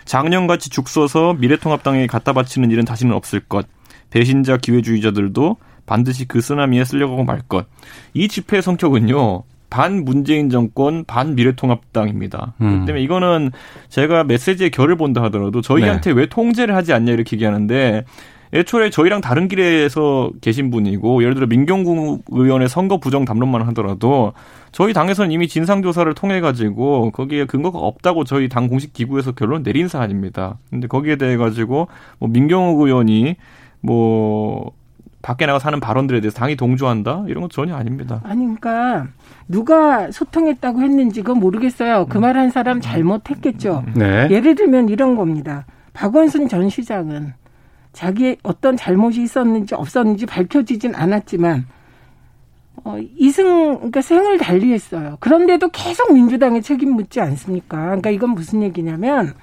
[0.05, 3.67] 작년같이 죽 써서 미래통합당에 갖다 바치는 일은 다시는 없을 것.
[4.11, 7.67] 배신자 기회주의자들도 반드시 그 쓰나미에 쓸려가고 말 것.
[8.13, 9.43] 이 집회의 성격은요.
[9.69, 12.53] 반 문재인 정권, 반 미래통합당입니다.
[12.61, 12.67] 음.
[12.67, 13.51] 그렇기 때문에 이거는
[13.89, 16.19] 제가 메시지의 결을 본다 하더라도 저희한테 네.
[16.19, 18.05] 왜 통제를 하지 않냐 이렇게 얘기하는데
[18.53, 24.33] 애초에 저희랑 다른 길에서 계신 분이고 예를 들어 민경구 의원의 선거 부정 담론만 하더라도
[24.71, 29.87] 저희 당에서는 이미 진상조사를 통해 가지고 거기에 근거가 없다고 저희 당 공식 기구에서 결론 내린
[29.87, 30.57] 사안입니다.
[30.69, 31.87] 근데 거기에 대해 가지고
[32.19, 33.35] 뭐 민경욱 의원이
[33.81, 34.71] 뭐
[35.25, 38.21] 밖에 나가 사는 발언들에 대해서 당이 동조한다 이런 건 전혀 아닙니다.
[38.23, 39.07] 아니 그러니까
[39.47, 42.05] 누가 소통했다고 했는지 그건 모르겠어요.
[42.05, 43.85] 그 말 한 사람 잘못했겠죠.
[43.95, 44.27] 네.
[44.29, 45.65] 예를 들면 이런 겁니다.
[45.93, 47.33] 박원순 전 시장은
[47.91, 51.65] 자기의 어떤 잘못이 있었는지 없었는지 밝혀지진 않았지만
[52.83, 55.17] 어, 이승 그러니까 생을 달리했어요.
[55.21, 57.77] 그런데도 계속 민주당에 책임 묻지 않습니까?
[57.77, 59.33] 그러니까 이건 무슨 얘기냐면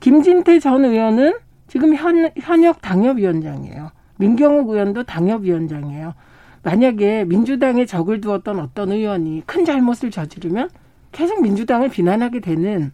[0.00, 1.34] 김진태 전 의원은
[1.68, 3.90] 지금 현, 현역 당협위원장이에요.
[4.18, 6.14] 민경욱 의원도 당협위원장이에요.
[6.62, 10.68] 만약에 민주당에 적을 두었던 어떤 의원이 큰 잘못을 저지르면
[11.12, 12.92] 계속 민주당을 비난하게 되는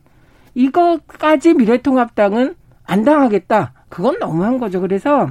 [0.54, 3.72] 이것까지 미래통합당은 안 당하겠다.
[3.88, 4.80] 그건 너무한 거죠.
[4.80, 5.28] 그래서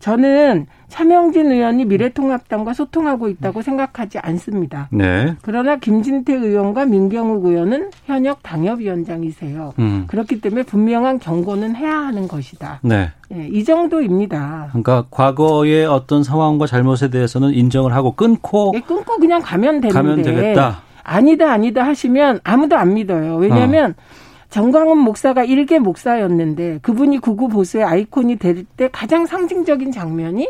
[0.00, 4.88] 저는 차명진 의원이 미래통합당과 소통하고 있다고 생각하지 않습니다.
[4.90, 5.34] 네.
[5.42, 9.74] 그러나 김진태 의원과 민경욱 의원은 현역 당협위원장이세요.
[9.78, 10.04] 음.
[10.08, 12.80] 그렇기 때문에 분명한 경고는 해야 하는 것이다.
[12.82, 13.10] 네.
[13.28, 13.48] 네.
[13.52, 14.68] 이 정도입니다.
[14.70, 20.22] 그러니까 과거의 어떤 상황과 잘못에 대해서는 인정을 하고 끊고 네, 끊고 그냥 가면 되는데 가면
[20.22, 20.82] 되겠다.
[21.02, 23.36] 아니다 아니다 하시면 아무도 안 믿어요.
[23.36, 24.19] 왜냐하면 어.
[24.50, 30.48] 정광훈 목사가 일개 목사였는데 그분이 구구 보수의 아이콘이 될 때 가장 상징적인 장면이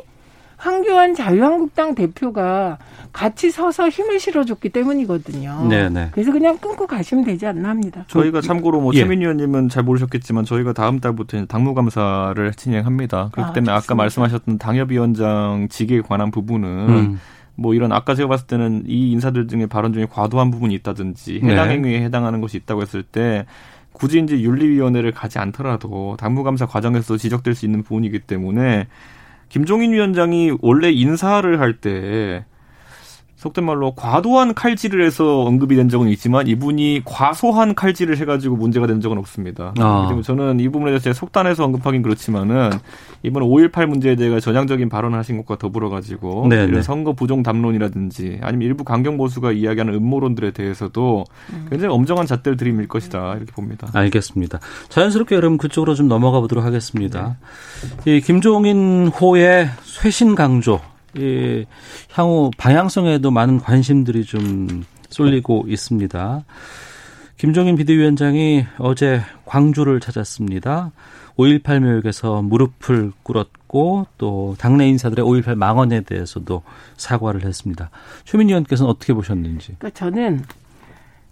[0.56, 2.76] 황교안 자유한국당 대표가
[3.14, 5.66] 같이 서서 힘을 실어줬기 때문이거든요.
[5.70, 5.88] 네네.
[5.88, 6.08] 네.
[6.12, 8.04] 그래서 그냥 끊고 가시면 되지 않나 합니다.
[8.08, 8.98] 저희가 참고로 뭐 예.
[8.98, 13.30] 최민 의원님은 잘 모르셨겠지만 저희가 다음 달부터 당무감사를 진행합니다.
[13.32, 13.74] 그렇기 아, 때문에 좋습니다.
[13.74, 17.20] 아까 말씀하셨던 당협위원장 직에 관한 부분은 음.
[17.54, 21.68] 뭐 이런 아까 제가 봤을 때는 이 인사들 중에 발언 중에 과도한 부분이 있다든지 해당
[21.68, 21.74] 네.
[21.74, 23.46] 행위에 해당하는 것이 있다고 했을 때
[24.00, 28.86] 굳이 이제 윤리위원회를 가지 않더라도 당무감사 과정에서 지적될 수 있는 부분이기 때문에
[29.50, 32.46] 김종인 위원장이 원래 인사를 할 때
[33.40, 39.00] 속된 말로 과도한 칼질을 해서 언급이 된 적은 있지만 이분이 과소한 칼질을 해가지고 문제가 된
[39.00, 39.72] 적은 없습니다.
[39.78, 40.20] 아.
[40.22, 42.68] 저는 이 부분에 대해서 속단해서 언급하긴 그렇지만은
[43.22, 46.82] 이번 5.18 문제에 대해 전향적인 발언을 하신 것과 더불어가지고 네, 이런 네.
[46.82, 51.24] 선거 부정 담론이라든지 아니면 일부 강경 보수가 이야기하는 음모론들에 대해서도
[51.54, 51.66] 음.
[51.70, 53.88] 굉장히 엄정한 잣대를 들이밀 것이다 이렇게 봅니다.
[53.94, 54.60] 알겠습니다.
[54.90, 57.38] 자연스럽게 여러분 그쪽으로 좀 넘어가 보도록 하겠습니다.
[58.04, 58.16] 네.
[58.16, 61.66] 이 김종인 호의 쇄신 강조 예,
[62.12, 66.44] 향후 방향성에도 많은 관심들이 좀 쏠리고 있습니다.
[67.36, 70.92] 김종인 비대위원장이 어제 광주를 찾았습니다.
[71.36, 76.62] 5.18 묘역에서 무릎을 꿇었고 또 당내 인사들의 5.18 망언에 대해서도
[76.98, 77.88] 사과를 했습니다.
[78.24, 79.76] 최민 의원께서는 어떻게 보셨는지?
[79.78, 80.44] 그러니까 저는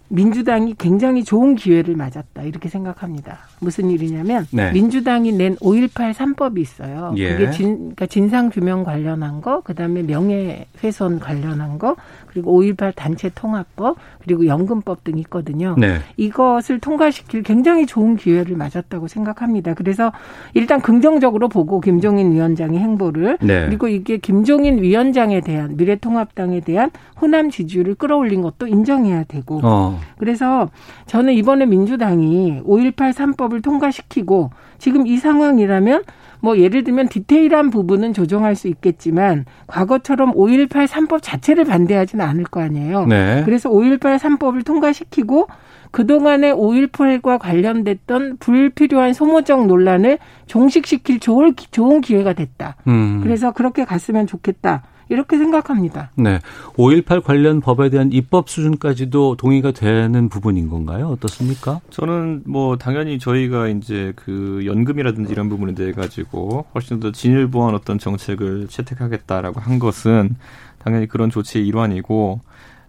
[0.08, 3.38] 민주당이 굉장히 좋은 기회를 맞았다 이렇게 생각합니다.
[3.60, 4.72] 무슨 일이냐면 네.
[4.72, 7.12] 민주당이 낸 5.18 3법이 있어요.
[7.16, 7.32] 예.
[7.32, 11.96] 그게 진, 그러니까 진상 규명 관련한 거, 그다음에 명예훼손 관련한 거,
[12.38, 15.74] 그리고 5.18 단체 통합법, 그리고 연금법 등이 있거든요.
[15.76, 15.98] 네.
[16.16, 19.74] 이것을 통과시킬 굉장히 좋은 기회를 맞았다고 생각합니다.
[19.74, 20.12] 그래서
[20.54, 23.66] 일단 긍정적으로 보고 김종인 위원장의 행보를 네.
[23.66, 29.98] 그리고 이게 김종인 위원장에 대한 미래통합당에 대한 호남 지지율을 끌어올린 것도 인정해야 되고 어.
[30.18, 30.70] 그래서
[31.06, 36.04] 저는 이번에 민주당이 5.18 3법을 통과시키고 지금 이 상황이라면
[36.40, 42.60] 뭐 예를 들면 디테일한 부분은 조정할 수 있겠지만 과거처럼 5.18 3법 자체를 반대하지는 않을 거
[42.60, 43.06] 아니에요.
[43.06, 43.42] 네.
[43.44, 45.48] 그래서 5.18 3법을 통과시키고
[45.90, 52.76] 그동안의 5.18과 관련됐던 불필요한 소모적 논란을 종식시킬 좋은, 좋은 기회가 됐다.
[52.86, 53.20] 음.
[53.22, 54.82] 그래서 그렇게 갔으면 좋겠다.
[55.08, 56.10] 이렇게 생각합니다.
[56.16, 56.40] 네.
[56.76, 61.08] 5.18 관련 법에 대한 입법 수준까지도 동의가 되는 부분인 건가요?
[61.08, 61.80] 어떻습니까?
[61.90, 67.98] 저는 뭐 당연히 저희가 이제 그 연금이라든지 이런 부분에 대해 가지고 훨씬 더 진일보한 어떤
[67.98, 70.36] 정책을 채택하겠다라고 한 것은
[70.78, 72.40] 당연히 그런 조치의 일환이고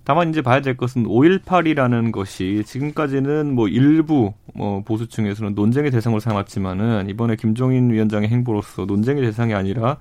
[0.03, 7.09] 다만 이제 봐야 될 것은 5.18이라는 것이 지금까지는 뭐 일부 뭐 보수층에서는 논쟁의 대상으로 삼았지만은
[7.09, 9.97] 이번에 김종인 위원장의 행보로서 논쟁의 대상이 아니라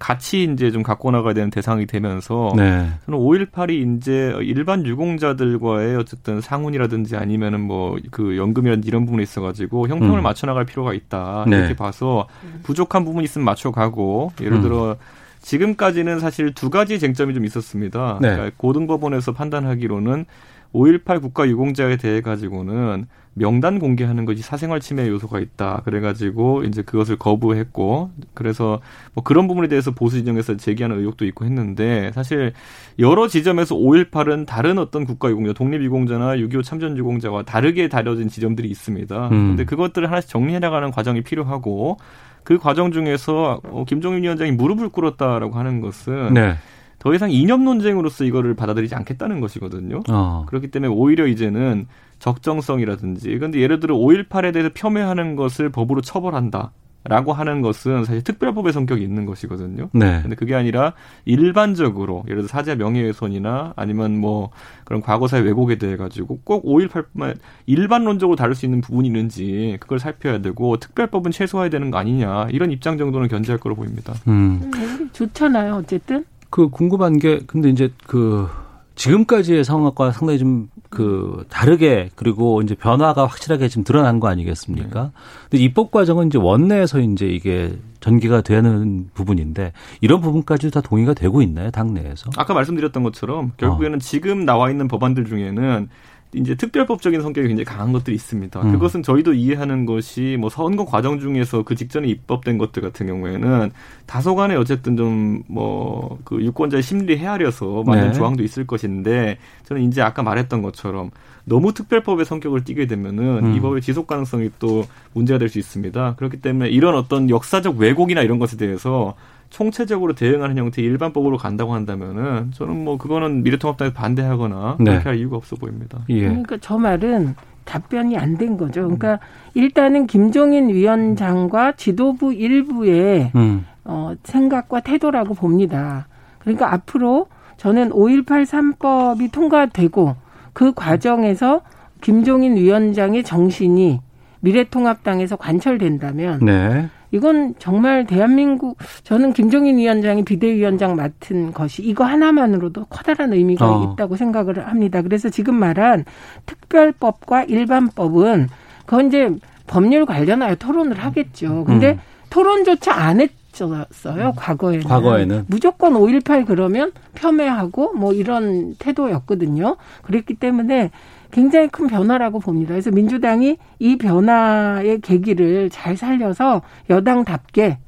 [0.00, 2.90] 같이 이제 좀 갖고 나가야 되는 대상이 되면서 네.
[3.06, 10.18] 저는 5.18이 이제 일반 유공자들과의 어쨌든 상훈이라든지 아니면은 뭐 그 연금이라든지 이런 부분에 있어가지고 형평을
[10.18, 10.22] 음.
[10.22, 11.58] 맞춰 나갈 필요가 있다 네.
[11.58, 12.26] 이렇게 봐서
[12.62, 14.62] 부족한 부분이 있으면 맞춰가고 예를 음.
[14.62, 14.94] 들어 음.
[15.42, 18.18] 지금까지는 사실 두 가지 쟁점이 좀 있었습니다.
[18.20, 18.32] 네.
[18.32, 20.26] 그러니까 고등법원에서 판단하기로는
[20.74, 25.82] 5.18 국가유공자에 대해 가지고는 명단 공개하는 것이 사생활 침해 요소가 있다.
[25.84, 28.80] 그래가지고 이제 그것을 거부했고 그래서
[29.14, 32.52] 뭐 그런 부분에 대해서 보수 진영에서 제기하는 의혹도 있고 했는데 사실
[32.98, 39.28] 여러 지점에서 5.18은 다른 어떤 국가유공자, 독립유공자나 6.25 참전유공자와 다르게 다뤄진 지점들이 있습니다.
[39.28, 39.48] 음.
[39.48, 41.98] 근데 그것들을 하나씩 정리해 나가는 과정이 필요하고
[42.42, 46.56] 그 과정 중에서 어, 김종인 위원장이 무릎을 꿇었다라고 하는 것은 네.
[47.00, 50.02] 더 이상 이념 논쟁으로서 이거를 받아들이지 않겠다는 것이거든요.
[50.08, 50.44] 어.
[50.46, 51.86] 그렇기 때문에 오히려 이제는
[52.20, 56.70] 적정성이라든지 근데 예를 들어 5.18에 대해서 폄훼하는 것을 법으로 처벌한다.
[57.02, 59.88] 라고 하는 것은 사실 특별법의 성격이 있는 것이거든요.
[59.92, 60.20] 네.
[60.20, 60.92] 근데 그게 아니라
[61.24, 64.50] 일반적으로 예를 들어 사자 명예훼손이나 아니면 뭐
[64.84, 70.42] 그런 과거사의 왜곡에 대해 가지고 꼭 5.18만 일반론적으로 다룰 수 있는 부분이 있는지 그걸 살펴야
[70.42, 74.12] 되고 특별법은 최소화해야 되는 거 아니냐 이런 입장 정도는 견제할 거로 보입니다.
[74.28, 74.60] 음.
[74.62, 75.76] 음 좋잖아요.
[75.76, 78.48] 어쨌든 그 궁금한 게 근데 이제 그
[78.96, 85.02] 지금까지의 상황과 상당히 좀 그 다르게 그리고 이제 변화가 확실하게 지금 드러난 거 아니겠습니까?
[85.04, 85.10] 네.
[85.48, 91.42] 근데 입법 과정은 이제 원내에서 이제 이게 전개가 되는 부분인데 이런 부분까지도 다 동의가 되고
[91.42, 92.30] 있나요, 당내에서?
[92.36, 93.98] 아까 말씀드렸던 것처럼 결국에는 어.
[94.00, 95.88] 지금 나와 있는 법안들 중에는
[96.32, 98.60] 이제 특별법적인 성격이 굉장히 강한 것들이 있습니다.
[98.62, 98.72] 음.
[98.72, 103.72] 그것은 저희도 이해하는 것이 뭐 선거 과정 중에서 그 직전에 입법된 것들 같은 경우에는
[104.06, 108.12] 다소간에 어쨌든 좀 뭐 그 유권자의 심리 헤아려서 만든 네.
[108.12, 111.10] 조항도 있을 것인데 저는 이제 아까 말했던 것처럼
[111.44, 113.54] 너무 특별법의 성격을 띠게 되면은 음.
[113.56, 116.14] 이 법의 지속 가능성이 또 문제가 될 수 있습니다.
[116.16, 119.14] 그렇기 때문에 이런 어떤 역사적 왜곡이나 이런 것에 대해서
[119.50, 124.84] 총체적으로 대응하는 형태의 일반법으로 간다고 한다면은 저는 뭐 그거는 미래통합당에 반대하거나 네.
[124.92, 125.98] 그렇게 할 이유가 없어 보입니다.
[126.08, 126.20] 예.
[126.20, 127.34] 그러니까 저 말은
[127.64, 128.82] 답변이 안 된 거죠.
[128.82, 129.18] 그러니까
[129.54, 133.66] 일단은 김종인 위원장과 지도부 일부의 음.
[133.84, 136.06] 어, 생각과 태도라고 봅니다.
[136.38, 137.26] 그러니까 앞으로
[137.58, 140.16] 저는 5.18 3법이 통과되고
[140.52, 141.60] 그 과정에서
[142.00, 144.00] 김종인 위원장의 정신이
[144.40, 146.88] 미래통합당에서 관철된다면 네.
[147.12, 153.92] 이건 정말 대한민국 저는 김종인 위원장이 비대위원장 맡은 것이 이거 하나만으로도 커다란 의미가 어.
[153.92, 155.02] 있다고 생각을 합니다.
[155.02, 156.04] 그래서 지금 말한
[156.46, 158.48] 특별법과 일반법은
[158.86, 159.30] 그건 이제
[159.66, 161.64] 법률 관련하여 토론을 하겠죠.
[161.64, 162.00] 근데 음.
[162.30, 164.84] 토론조차 안 했었어요, 과거에는.
[164.84, 165.44] 과거에는.
[165.48, 169.76] 무조건 5.18 그러면 폄훼하고 뭐 이런 태도였거든요.
[170.02, 170.90] 그랬기 때문에
[171.30, 172.70] 굉장히 큰 변화라고 봅니다.
[172.70, 177.78] 그래서 민주당이 이 변화의 계기를 잘 살려서 여당답게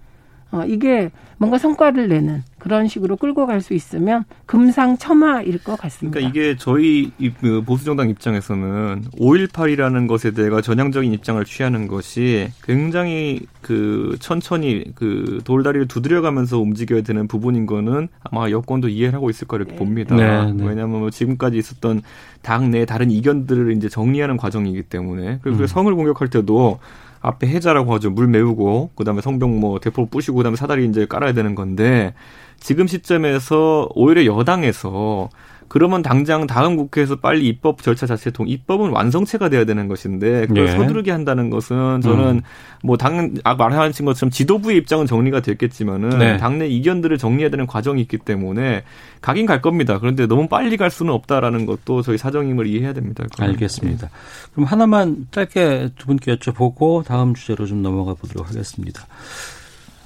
[0.52, 6.18] 어, 이게 뭔가 성과를 내는 그런 식으로 끌고 갈 수 있으면 금상첨화일 것 같습니다.
[6.18, 14.16] 그러니까 이게 저희 그 보수정당 입장에서는 5.18이라는 것에 대해 전향적인 입장을 취하는 것이 굉장히 그
[14.20, 19.76] 천천히 그 돌다리를 두드려가면서 움직여야 되는 부분인 거는 아마 여권도 이해를 하고 있을 거라고 네.
[19.76, 20.16] 봅니다.
[20.16, 20.64] 네, 네.
[20.66, 22.02] 왜냐하면 뭐 지금까지 있었던
[22.42, 25.66] 당내 다른 이견들을 이제 정리하는 과정이기 때문에 그리고 음.
[25.66, 26.80] 성을 공격할 때도
[27.22, 28.10] 앞에 해자라고 하죠.
[28.10, 32.14] 물 메우고 그다음에 성병 뭐 대포 부시고 그다음에 사다리 이제 깔아야 되는 건데
[32.58, 35.30] 지금 시점에서 오히려 여당에서
[35.72, 40.68] 그러면 당장 다음 국회에서 빨리 입법 절차 자체 통 입법은 완성체가 돼야 되는 것인데 그걸
[40.68, 40.72] 예.
[40.72, 42.40] 서두르게 한다는 것은 저는 음.
[42.82, 46.36] 뭐당 아, 말하신 것처럼 지도부의 입장은 정리가 됐겠지만은 네.
[46.36, 48.82] 당내 이견들을 정리해야 되는 과정이 있기 때문에
[49.22, 49.98] 가긴 갈 겁니다.
[49.98, 53.24] 그런데 너무 빨리 갈 수는 없다라는 것도 저희 사정임을 이해해야 됩니다.
[53.32, 53.48] 그건.
[53.48, 54.10] 알겠습니다.
[54.52, 59.06] 그럼 하나만 짧게 두 분께 여쭤보고 다음 주제로 좀 넘어가 보도록 하겠습니다.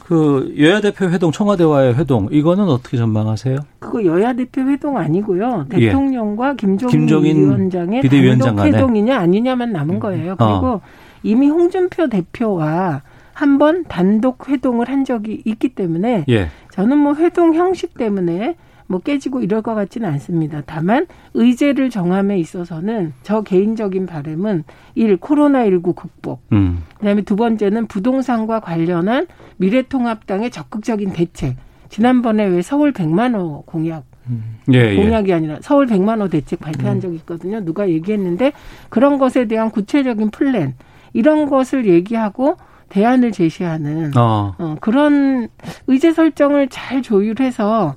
[0.06, 3.58] 그 여야 대표 회동 청와대와의 회동 이거는 어떻게 전망하세요?
[3.80, 5.66] 그거 여야 대표 회동 아니고요.
[5.74, 5.86] 예.
[5.86, 6.54] 대통령과 예.
[6.56, 10.36] 김종인, 김종인 위원장의 비대위원장 단독 회동이냐 아니냐만 남은 거예요.
[10.36, 10.80] 그리고 어.
[11.24, 16.50] 이미 홍준표 대표와 한번 단독 회동을 한 적이 있기 때문에 예.
[16.70, 18.54] 저는 뭐 회동 형식 때문에
[18.86, 20.62] 뭐 깨지고 이럴 것 같지는 않습니다.
[20.64, 26.42] 다만 의제를 정함에 있어서는 저 개인적인 바램은 일 코로나 19 극복.
[26.52, 26.82] 음.
[26.98, 31.56] 그다음에 두 번째는 부동산과 관련한 미래통합당의 적극적인 대책.
[31.88, 34.58] 지난번에 왜 서울 100만 호 공약 음.
[34.72, 34.96] 예, 예.
[34.96, 35.34] 공약이 예.
[35.34, 37.00] 아니라 서울 100만 호 대책 발표한 음.
[37.00, 37.64] 적이 있거든요.
[37.64, 38.52] 누가 얘기했는데
[38.88, 40.74] 그런 것에 대한 구체적인 플랜
[41.12, 42.56] 이런 것을 얘기하고
[42.88, 44.54] 대안을 제시하는 어.
[44.58, 45.48] 어, 그런
[45.86, 47.96] 의제 설정을 잘 조율해서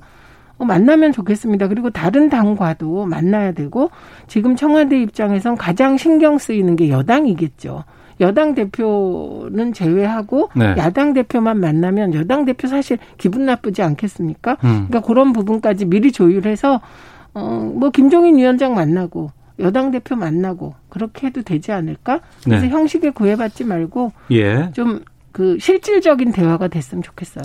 [0.64, 1.68] 만나면 좋겠습니다.
[1.68, 3.90] 그리고 다른 당과도 만나야 되고
[4.26, 7.84] 지금 청와대 입장에선 가장 신경 쓰이는 게 여당이겠죠.
[8.20, 10.74] 여당 대표는 제외하고 네.
[10.76, 14.58] 야당 대표만 만나면 여당 대표 사실 기분 나쁘지 않겠습니까?
[14.64, 14.86] 음.
[14.88, 16.80] 그러니까 그런 부분까지 미리 조율해서
[17.32, 22.20] 어뭐 김종인 위원장 만나고 여당 대표 만나고 그렇게 해도 되지 않을까?
[22.44, 22.70] 그래서 네.
[22.70, 24.70] 형식에 구애받지 말고 예.
[24.72, 27.44] 좀그 실질적인 대화가 됐으면 좋겠어요.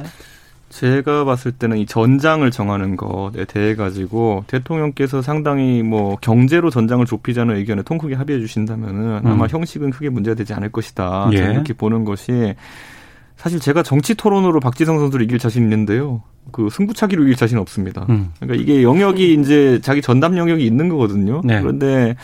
[0.70, 7.56] 제가 봤을 때는 이 전장을 정하는 것에 대해 가지고 대통령께서 상당히 뭐 경제로 전장을 좁히자는
[7.56, 9.28] 의견에 통 크게 합의해 주신다면은 음.
[9.28, 11.30] 아마 형식은 크게 문제가 되지 않을 것이다.
[11.34, 11.38] 예.
[11.38, 12.56] 이렇게 보는 것이
[13.38, 16.24] 사실 제가 정치 토론으로 박지성 선수를 이길 자신 있는데요.
[16.52, 18.06] 그 승부차기로 이길 자신 없습니다.
[18.10, 18.32] 음.
[18.40, 21.42] 그러니까 이게 영역이 이제 자기 전담 영역이 있는 거거든요.
[21.44, 21.62] 네.
[21.62, 22.16] 그런데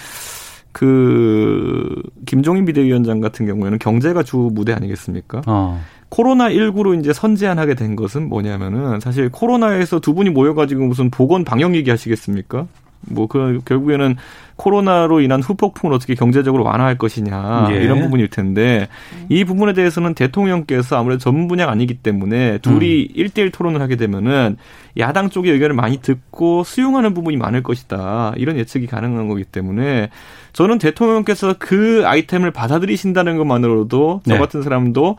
[0.72, 5.42] 그 김종인 비대위원장 같은 경우에는 경제가 주 무대 아니겠습니까?
[5.48, 5.82] 어.
[6.12, 11.90] 코로나19로 이제 선제안하게 된 것은 뭐냐면은 사실 코로나에서 두 분이 모여가지고 무슨 보건 방역 얘기
[11.90, 12.68] 하시겠습니까?
[13.10, 14.16] 뭐, 그, 결국에는
[14.58, 17.84] 코로나로 인한 후폭풍을 어떻게 경제적으로 완화할 것이냐, 예.
[17.84, 18.90] 이런 부분일 텐데,
[19.28, 23.16] 이 부분에 대해서는 대통령께서 아무래도 전문 분야가 아니기 때문에 둘이 음.
[23.16, 24.58] 1대1 토론을 하게 되면은
[25.00, 28.34] 야당 쪽의 의견을 많이 듣고 수용하는 부분이 많을 것이다.
[28.38, 30.10] 이런 예측이 가능한 거기 때문에
[30.54, 34.40] 저는 대통령께서 그 아이템을 받아들이신다는 것만으로도 저 네.
[34.40, 35.18] 같은 사람도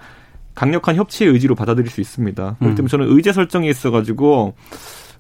[0.55, 2.57] 강력한 협치의 의지로 받아들일 수 있습니다.
[2.59, 2.75] 그렇기 음.
[2.75, 4.55] 때문에 저는 의제 설정이 있어가지고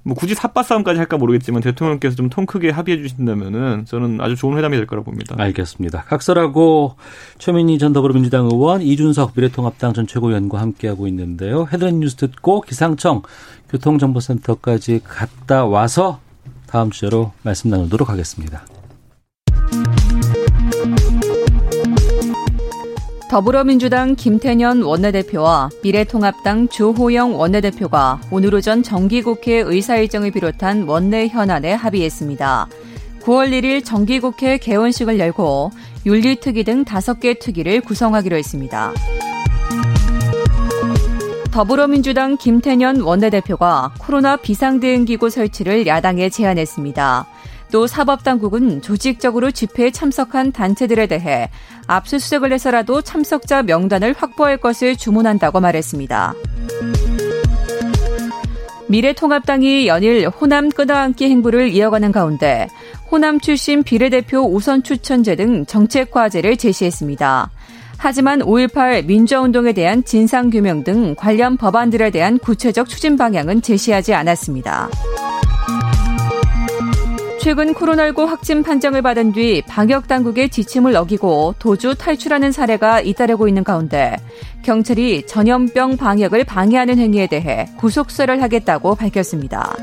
[0.04, 4.58] 뭐 굳이 삿바 싸움까지 할까 모르겠지만 대통령께서 좀 통 크게 합의해 주신다면은 저는 아주 좋은
[4.58, 5.36] 회담이 될 거라고 봅니다.
[5.38, 6.02] 알겠습니다.
[6.02, 6.96] 각설하고
[7.38, 11.68] 최민희 전 더불어민주당 의원, 이준석 미래통합당 전 최고위원과 함께하고 있는데요.
[11.72, 13.22] 헤드라인 뉴스 듣고 기상청
[13.70, 16.20] 교통정보센터까지 갔다 와서
[16.66, 18.64] 다음 주제로 말씀 나누도록 하겠습니다.
[23.32, 32.68] 더불어민주당 김태년 원내대표와 미래통합당 주호영 원내대표가 오늘 오전 정기국회 의사일정을 비롯한 원내 현안에 합의했습니다.
[33.22, 35.70] 9월 1일 정기국회 개원식을 열고
[36.04, 38.92] 윤리특위 등 5개 특위를 구성하기로 했습니다.
[41.52, 47.26] 더불어민주당 김태년 원내대표가 코로나 비상대응기구 설치를 야당에 제안했습니다.
[47.72, 51.48] 또 사법당국은 조직적으로 집회에 참석한 단체들에 대해
[51.87, 56.35] 압수수색을 해서라도 참석자 명단을 확보할 것을 주문한다고 말했습니다.
[58.88, 62.68] 미래통합당이 연일 호남 끊어안기 행보를 이어가는 가운데
[63.11, 67.50] 호남 출신 비례대표 우선 추천제 등 정책 과제를 제시했습니다.
[67.96, 74.90] 하지만 5.18 민주화운동에 대한 진상규명 등 관련 법안들에 대한 구체적 추진 방향은 제시하지 않았습니다.
[77.42, 83.64] 최근 코로나19 확진 판정을 받은 뒤 방역 당국의 지침을 어기고 도주 탈출하는 사례가 잇따르고 있는
[83.64, 84.16] 가운데
[84.62, 89.74] 경찰이 전염병 방역을 방해하는 행위에 대해 구속수사를 하겠다고 밝혔습니다.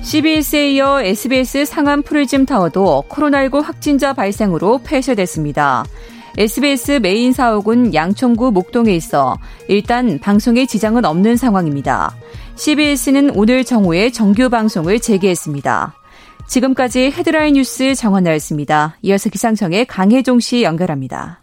[0.00, 5.84] CBS에 이어 SBS 상암 프리즘 타워도 코로나19 확진자 발생으로 폐쇄됐습니다.
[6.38, 9.36] SBS 메인 사옥은 양천구 목동에 있어
[9.68, 12.14] 일단 방송에 지장은 없는 상황입니다.
[12.56, 15.94] CBS는 오늘 정오에 정규 방송을 재개했습니다.
[16.48, 18.96] 지금까지 헤드라인 뉴스 정원 나였습니다.
[19.02, 21.42] 이어서 기상청의 강혜종 씨 연결합니다.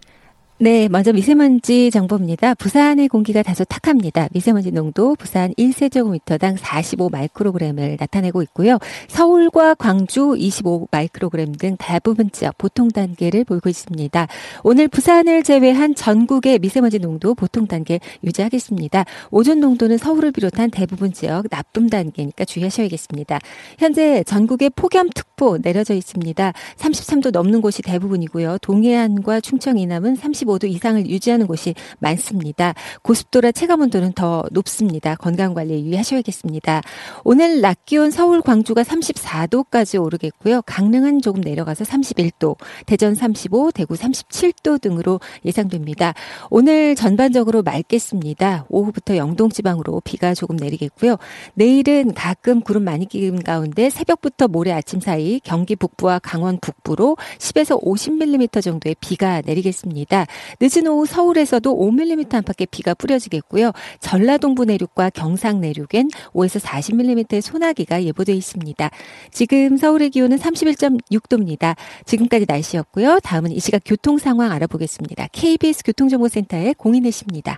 [0.60, 2.54] 네, 먼저 미세먼지 정보입니다.
[2.54, 4.30] 부산의 공기가 다소 탁합니다.
[4.32, 8.78] 미세먼지 농도 부산 1세제곱미터당 45 마이크로그램을 나타내고 있고요.
[9.08, 14.28] 서울과 광주 25 마이크로그램 등 대부분 지역 보통 단계를 보이고 있습니다.
[14.64, 19.06] 오늘 부산을 제외한 전국의 미세먼지 농도 보통 단계 유지하겠습니다.
[19.32, 23.40] 오존 농도는 서울을 비롯한 대부분 지역 나쁨 단계니까 주의하셔야겠습니다.
[23.80, 26.54] 현재 전국에 폭염특보 내려져 있습니다.
[26.78, 28.60] 33도 넘는 곳이 대부분이고요.
[28.62, 32.74] 동해안과 충청 이남은 35 35도 이상을 유지하는 곳이 많습니다.
[33.02, 35.16] 고습도라 체감온도는 더 높습니다.
[35.16, 36.82] 건강관리에 유의하셔야겠습니다.
[37.24, 40.62] 오늘 낮 기온 서울, 광주가 34도까지 오르겠고요.
[40.64, 46.14] 강릉은 조금 내려가서 31도, 대전 35, 대구 37도 등으로 예상됩니다.
[46.50, 48.66] 오늘 전반적으로 맑겠습니다.
[48.70, 51.18] 오후부터 영동 지방으로 비가 조금 내리겠고요.
[51.54, 57.82] 내일은 가끔 구름 많이 끼는 가운데 새벽부터 모레 아침 사이 경기 북부와 강원 북부로 10에서
[57.82, 60.26] 50mm 정도의 비가 내리겠습니다.
[60.60, 63.72] 늦은 오후 서울에서도 5mm 안팎의 비가 뿌려지겠고요.
[64.00, 68.90] 전라동부 내륙과 경상 내륙엔 5에서 40mm의 소나기가 예보되어 있습니다.
[69.32, 71.76] 지금 서울의 기온은 31.6도입니다.
[72.06, 73.20] 지금까지 날씨였고요.
[73.22, 75.28] 다음은 이 시각 교통 상황 알아보겠습니다.
[75.32, 77.58] KBS 교통정보센터의 공인혜 씨입니다.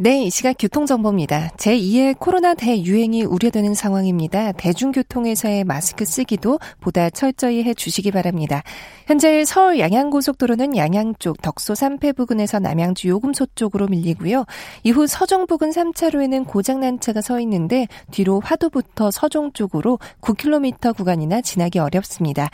[0.00, 1.48] 네, 이 시각 교통정보입니다.
[1.56, 4.52] 제2의 코로나 대유행이 우려되는 상황입니다.
[4.52, 8.62] 대중교통에서의 마스크 쓰기도 보다 철저히 해 주시기 바랍니다.
[9.06, 14.44] 현재 서울 양양고속도로는 양양 쪽 덕소 3패 부근에서 남양주 요금소 쪽으로 밀리고요.
[14.84, 21.80] 이후 서종 부근 3차로에는 고장난 차가 서 있는데 뒤로 화도부터 서종 쪽으로 9km 구간이나 지나기
[21.80, 22.50] 어렵습니다.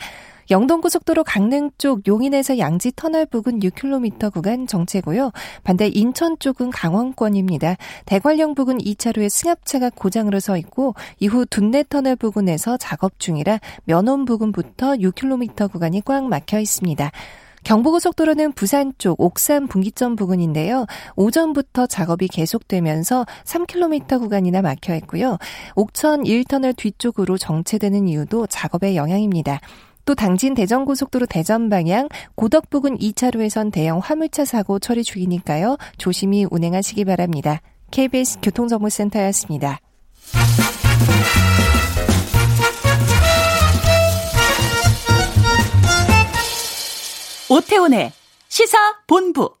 [0.49, 5.31] 영동고속도로 강릉 쪽 용인에서 양지 터널 부근 6km 구간 정체고요.
[5.63, 7.77] 반대 인천 쪽은 강원권입니다.
[8.05, 14.93] 대관령 부근 2차로에 승합차가 고장으로 서 있고 이후 둔내 터널 부근에서 작업 중이라 면원 부근부터
[14.93, 17.11] 6km 구간이 꽉 막혀 있습니다.
[17.63, 20.85] 경부고속도로는 부산 쪽 옥산 분기점 부근인데요.
[21.15, 25.39] 오전부터 작업이 계속되면서 3km 구간이나 막혀 있고요.
[25.75, 29.59] 옥천 1터널 뒤쪽으로 정체되는 이유도 작업의 영향입니다.
[30.05, 35.77] 또 당진 대전고속도로 대전 방향 고덕 부근 2차로에선 대형 화물차 사고 처리 중이니까요.
[35.97, 37.61] 조심히 운행하시기 바랍니다.
[37.91, 39.79] KBS 교통정보센터였습니다.
[47.49, 48.11] 오태훈의
[48.47, 48.77] 시사
[49.07, 49.55] 본부.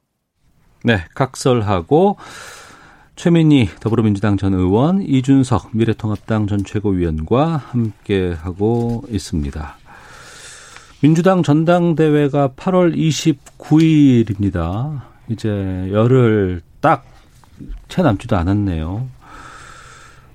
[0.83, 2.17] 네, 각설하고
[3.15, 9.77] 최민희 더불어민주당 전 의원, 이준석 미래통합당 전 최고위원과 함께하고 있습니다.
[11.05, 15.01] 민주당 전당대회가 8월 29일입니다.
[15.29, 15.49] 이제
[15.91, 17.05] 열흘 딱
[17.87, 19.07] 채 남지도 않았네요.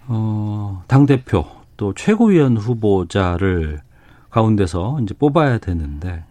[0.08, 1.46] 어, 당대표
[1.76, 3.80] 또 최고위원 후보자를
[4.30, 6.24] 가운데서 이제 뽑아야 되는데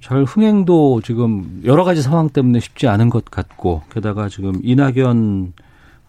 [0.00, 5.52] 잘 흥행도 지금 여러 가지 상황 때문에 쉽지 않은 것 같고 게다가 지금 이낙연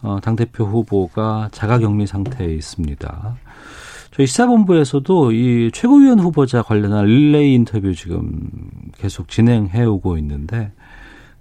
[0.01, 3.35] 어, 당대표 후보가 자가격리 상태에 있습니다.
[4.19, 8.49] 저희 시사본부에서도 이 최고위원 후보자 관련한 릴레이 인터뷰 지금
[8.97, 10.73] 계속 진행해 오고 있는데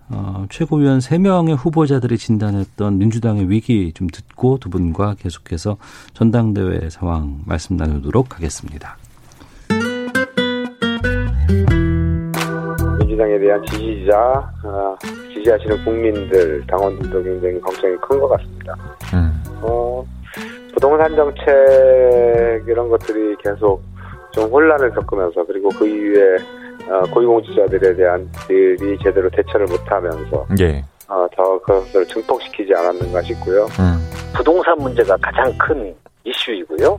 [0.09, 5.77] 어, 최고위원 3명의 후보자들이 진단했던 민주당의 위기 좀 듣고 두 분과 계속해서
[6.13, 8.97] 전당대회 상황 말씀 나누도록 하겠습니다.
[13.01, 14.97] 민주당에 대한 지지자, 어,
[15.35, 18.77] 지지하시는 국민들, 당원들도 굉장히 걱정이 큰 것 같습니다.
[19.15, 19.43] 음.
[19.63, 20.05] 어,
[20.79, 23.83] 부동산 정책 이런 것들이 계속
[24.31, 26.37] 좀 혼란을 겪으면서 그리고 그 이후에
[26.89, 30.85] 어, 고위공직자들에 대한 들이 제대로 대처를 못하면서 예.
[31.09, 33.65] 어, 더 그것을 증폭시키지 않았는가 싶고요.
[33.65, 33.99] 음.
[34.37, 35.93] 부동산 문제가 가장 큰
[36.29, 36.99] 이슈이고요.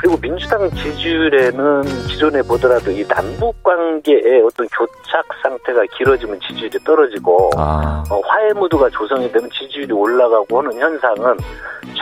[0.00, 8.02] 그리고 민주당 지지율에는 기존에 보더라도 이 남북 관계의 어떤 교착 상태가 길어지면 지지율이 떨어지고 아.
[8.10, 11.36] 어, 화해 무드가 조성이 되면 지지율이 올라가고 하는 현상은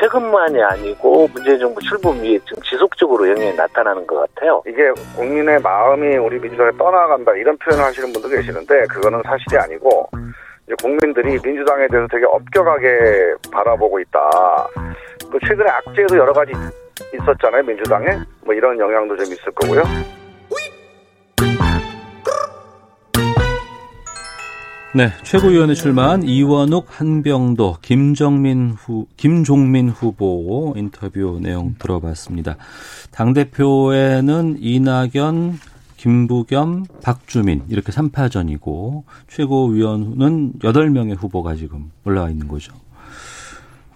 [0.01, 4.63] 최근만이 아니고 문재인 정부 출범 위에 지금 지속적으로 영향이 나타나는 것 같아요.
[4.67, 10.09] 이게 국민의 마음이 우리 민주당에 떠나간다 이런 표현을 하시는 분도 계시는데 그거는 사실이 아니고
[10.67, 14.31] 이제 국민들이 민주당에 대해서 되게 엄격하게 바라보고 있다.
[15.35, 16.53] 그 최근에 악재도 여러 가지
[17.13, 18.07] 있었잖아요 민주당에
[18.45, 19.83] 뭐 이런 영향도 좀 있을 거고요.
[24.95, 32.57] 네, 최고위원회 출마한 이원욱, 한병도, 김정민 후, 김종민 후보 인터뷰 내용 들어봤습니다.
[33.11, 35.59] 당대표에는 이낙연,
[35.97, 42.73] 김부겸, 박주민 이렇게 3파전이고 최고위원은 8명의 후보가 지금 올라와 있는 거죠.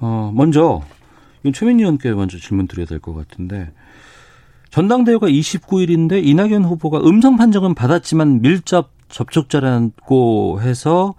[0.01, 0.82] 어, 먼저
[1.49, 3.72] 이건 최민희 의원께 먼저 질문 드려야 될 것 같은데
[4.70, 11.14] 전당대회가 29일인데 이낙연 후보가 음성 판정은 받았지만 밀접 접촉자라고 해서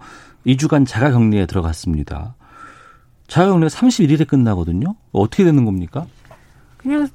[0.46, 2.36] 2주간 자가격리에 들어갔습니다.
[3.26, 4.94] 자가격리가 31일에 끝나거든요.
[5.12, 6.06] 어떻게 되는 겁니까?
[6.76, 7.08] 그냥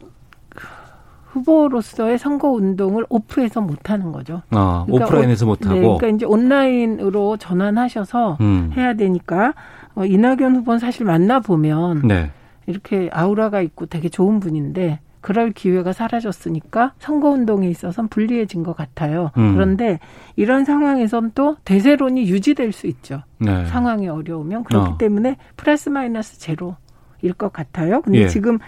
[1.32, 4.41] 후보로서의 선거 운동을 오프해서 못 하는 거죠.
[4.51, 5.74] 아, 그러니까 오프라인에서 못 하고.
[5.76, 8.72] 네, 그러니까 이제 온라인으로 전환하셔서 음.
[8.76, 9.53] 해야 되니까
[9.95, 12.32] 어, 이낙연 후보는 사실 만나 보면 네.
[12.68, 19.32] 이렇게 아우라가 있고 되게 좋은 분인데 그럴 기회가 사라졌으니까 선거 운동에 있어서는 불리해진 것 같아요.
[19.38, 19.55] 음.
[19.55, 19.99] 그런데
[20.36, 23.24] 이런 상황에선 또 대세론이 유지될 수 있죠.
[23.39, 23.66] 네.
[23.66, 24.97] 상황이 어려우면 그렇기 어.
[24.99, 28.01] 때문에 플러스 마이너스 제로일 것 같아요.
[28.03, 28.28] 근데 예.
[28.28, 28.59] 지금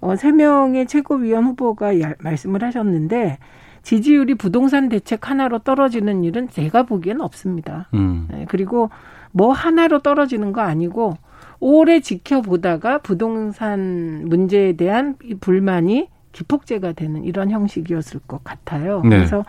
[0.00, 1.90] 어, 세 명의 최고위원 후보가
[2.20, 3.38] 말씀을 하셨는데
[3.82, 7.88] 지지율이 부동산 대책 하나로 떨어지는 일은 제가 보기에는 없습니다.
[7.94, 8.28] 음.
[8.30, 8.90] 네, 그리고
[9.32, 11.14] 뭐 하나로 떨어지는 거 아니고
[11.60, 19.00] 오래 지켜보다가 부동산 문제에 대한 불만이 기폭제가 되는 이런 형식이었을 것 같아요.
[19.02, 19.10] 네.
[19.10, 19.44] 그래서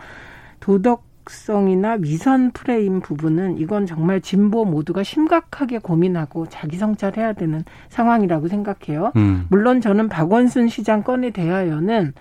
[0.59, 8.47] 도덕 성이나 위선 프레임 부분은 이건 정말 진보 모두가 심각하게 고민하고 자기 성찰해야 되는 상황이라고
[8.47, 9.11] 생각해요.
[9.17, 9.45] 음.
[9.49, 12.13] 물론 저는 박원순 시장 건에 대하여는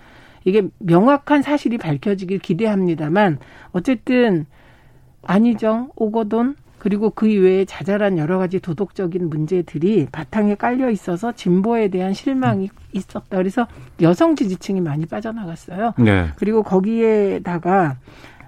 [0.43, 3.39] 이게 명확한 사실이 밝혀지길 기대합니다만
[3.71, 4.45] 어쨌든
[5.23, 12.13] 안희정, 오거돈 그리고 그 이외에 자잘한 여러 가지 도덕적인 문제들이 바탕에 깔려 있어서 진보에 대한
[12.13, 13.37] 실망이 있었다.
[13.37, 13.67] 그래서
[14.01, 15.93] 여성 지지층이 많이 빠져나갔어요.
[15.97, 16.27] 네.
[16.37, 17.97] 그리고 거기에다가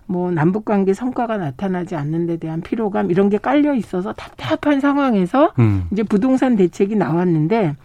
[0.06, 5.54] 뭐 남북 관계 성과가 나타나지 않는 데 대한 피로감 이런 게 깔려 있어서 답답한 상황에서
[5.60, 5.86] 음.
[5.92, 7.76] 이제 부동산 대책이 나왔는데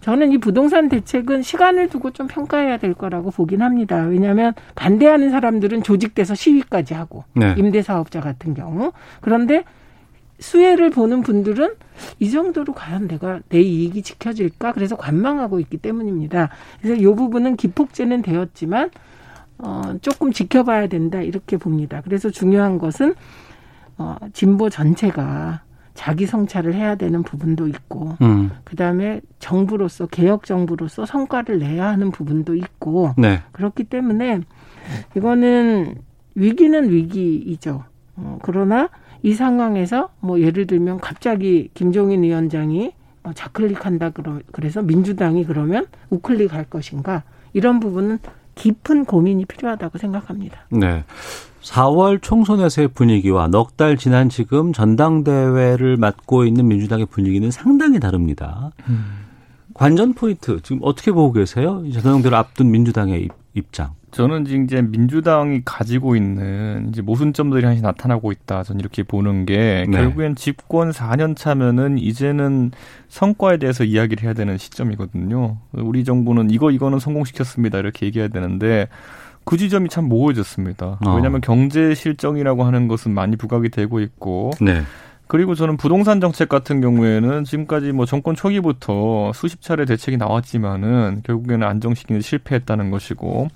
[0.00, 4.02] 저는 이 부동산 대책은 시간을 두고 좀 평가해야 될 거라고 보긴 합니다.
[4.02, 7.54] 왜냐하면 반대하는 사람들은 조직돼서 시위까지 하고 네.
[7.56, 9.64] 임대사업자 같은 경우 그런데
[10.40, 11.74] 수혜를 보는 분들은
[12.18, 16.48] 이 정도로 과연 내가 내 이익이 지켜질까 그래서 관망하고 있기 때문입니다.
[16.80, 18.90] 그래서 이 부분은 기폭제는 되었지만
[19.58, 22.00] 어 조금 지켜봐야 된다 이렇게 봅니다.
[22.02, 23.14] 그래서 중요한 것은
[23.98, 25.62] 어 진보 전체가
[25.92, 28.50] 자기 성찰을 해야 되는 부분도 있고 음.
[28.64, 33.42] 그다음에 정부로서 개혁 정부로서 성과를 내야 하는 부분도 있고 네.
[33.52, 34.40] 그렇기 때문에
[35.14, 35.96] 이거는
[36.34, 37.84] 위기는 위기이죠.
[38.16, 38.88] 어, 그러나
[39.22, 42.92] 이 상황에서 뭐 예를 들면 갑자기 김종인 위원장이
[43.22, 48.18] 어, 좌클릭한다 그러 그래서 민주당이 그러면 우클릭 할 것인가 이런 부분은
[48.54, 50.66] 깊은 고민이 필요하다고 생각합니다.
[50.70, 51.04] 네.
[51.62, 58.72] 4월 총선에서의 분위기와 넉 달 지난 지금 전당대회를 맡고 있는 민주당의 분위기는 상당히 다릅니다.
[58.88, 59.04] 음.
[59.74, 61.82] 관전 포인트 지금 어떻게 보고 계세요?
[61.92, 63.92] 전당대회를 앞둔 민주당의 입장.
[64.10, 68.62] 저는 이제 민주당이 가지고 있는 이제 모순점들이 하나씩 나타나고 있다.
[68.64, 69.96] 저는 이렇게 보는 게 네.
[69.96, 72.72] 결국엔 집권 4년 차면은 이제는
[73.08, 75.58] 성과에 대해서 이야기를 해야 되는 시점이거든요.
[75.72, 77.78] 우리 정부는 이거 이거는 성공시켰습니다.
[77.78, 78.88] 이렇게 얘기해야 되는데
[79.44, 80.98] 그 지점이 참 모호해졌습니다.
[81.06, 81.14] 어.
[81.14, 84.82] 왜냐하면 경제 실정이라고 하는 것은 많이 부각이 되고 있고 네.
[85.30, 91.64] 그리고 저는 부동산 정책 같은 경우에는 지금까지 뭐 정권 초기부터 수십 차례 대책이 나왔지만은 결국에는
[91.66, 93.48] 안정시키는 실패했다는 것이고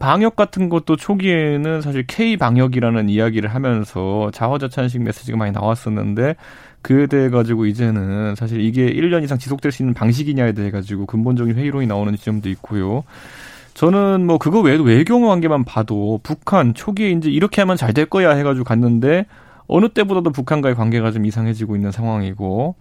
[0.00, 6.36] 방역 같은 것도 초기에는 사실 K 방역이라는 이야기를 하면서 자화자찬식 메시지가 많이 나왔었는데
[6.80, 11.54] 그에 대해 가지고 이제는 사실 이게 1년 이상 지속될 수 있는 방식이냐에 대해 가지고 근본적인
[11.54, 13.04] 회의론이 나오는 지점도 있고요.
[13.74, 18.30] 저는 뭐 그거 외에도 외교 관계만 봐도 북한 초기에 이제 이렇게 하면 잘 될 거야
[18.30, 19.26] 해가지고 갔는데
[19.66, 22.74] 어느 때보다도 북한과의 관계가 좀 이상해지고 있는 상황이고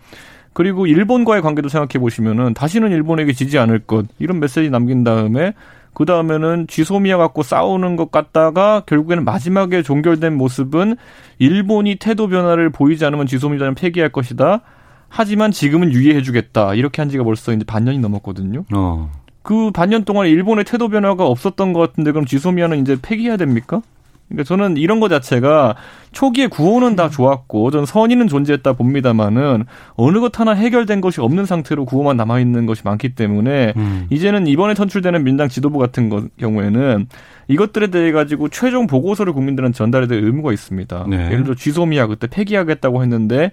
[0.53, 5.53] 그리고 일본과의 관계도 생각해 보시면은 다시는 일본에게 지지 않을 것 이런 메시지 남긴 다음에
[5.93, 10.95] 그 다음에는 쥐소미아 갖고 싸우는 것 같다가 결국에는 마지막에 종결된 모습은
[11.39, 14.61] 일본이 태도 변화를 보이지 않으면 쥐소미아는 폐기할 것이다.
[15.09, 16.75] 하지만 지금은 유예해주겠다.
[16.75, 18.63] 이렇게 한 지가 벌써 이제 반년이 넘었거든요.
[18.73, 19.11] 어.
[19.41, 23.81] 그 반년 동안 일본의 태도 변화가 없었던 것 같은데 그럼 쥐소미아는 이제 폐기해야 됩니까?
[24.30, 25.75] 그러니까 저는 이런 것 자체가
[26.11, 29.65] 초기에 구호는 다 좋았고 저는 선의는 존재했다 봅니다만은
[29.95, 34.07] 어느 것 하나 해결된 것이 없는 상태로 구호만 남아 있는 것이 많기 때문에 음.
[34.09, 37.07] 이제는 이번에 선출되는 민당 지도부 같은 것, 경우에는
[37.47, 41.05] 이것들에 대해 가지고 최종 보고서를 국민들은 전달해야 될 의무가 있습니다.
[41.09, 41.25] 네.
[41.25, 43.51] 예를 들어 쥐소미아 그때 폐기하겠다고 했는데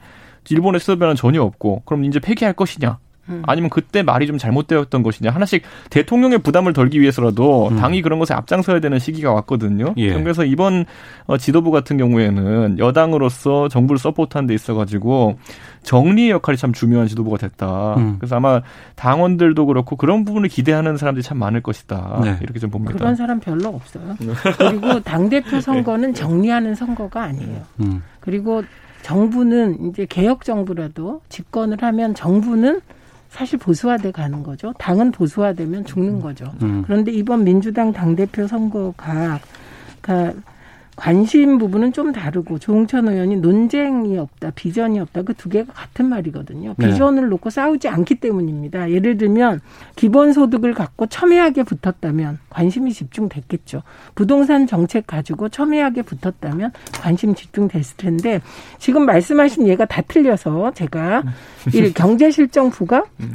[0.51, 2.99] 일본의 수도변은 전혀 없고 그럼 이제 폐기할 것이냐?
[3.29, 3.43] 음.
[3.47, 7.77] 아니면 그때 말이 좀 잘못되었던 것이냐 하나씩 대통령의 부담을 덜기 위해서라도 음.
[7.77, 9.95] 당이 그런 것에 앞장서야 되는 시기가 왔거든요.
[9.97, 10.13] 예.
[10.15, 10.85] 그래서 이번
[11.27, 15.39] 어, 지도부 같은 경우에는 여당으로서 정부를 서포트한 데 있어가지고
[15.83, 17.95] 정리의 역할이 참 중요한 지도부가 됐다.
[17.97, 18.17] 음.
[18.19, 18.61] 그래서 아마
[18.97, 22.21] 당원들도 그렇고 그런 부분을 기대하는 사람들이 참 많을 것이다.
[22.23, 22.39] 네.
[22.43, 22.95] 이렇게 좀 봅니다.
[22.95, 24.17] 그런 사람 별로 없어요.
[24.59, 27.63] 그리고 당 대표 선거는 정리하는 선거가 아니에요.
[27.81, 28.03] 음.
[28.21, 28.63] 그리고
[29.03, 32.81] 정부는 이제 개혁 정부라도 집권을 하면 정부는
[33.37, 34.73] 사실 보수화돼 가는 거죠.
[34.79, 36.51] 당은 보수화되면 죽는 거죠.
[36.63, 36.83] 음.
[36.87, 39.39] 그런데 이번 민주당 당대표 선거가
[40.01, 40.41] 그러니까
[40.97, 46.75] 관심 부분은 좀 다르고 조홍천 의원이 논쟁이 없다, 비전이 없다 그 두 개가 같은 말이거든요.
[46.77, 46.89] 네.
[46.89, 47.29] 비전을 네.
[47.29, 48.91] 놓고 싸우지 않기 때문입니다.
[48.91, 49.61] 예를 들면
[49.95, 53.83] 기본소득을 갖고 첨예하게 붙었다면 관심이 집중됐겠죠.
[54.15, 58.41] 부동산 정책 가지고 첨예하게 붙었다면 관심 집중됐을 텐데
[58.79, 61.23] 지금 말씀하신 예가 다 틀려서 제가
[61.73, 63.33] 일 경제실정부가 음.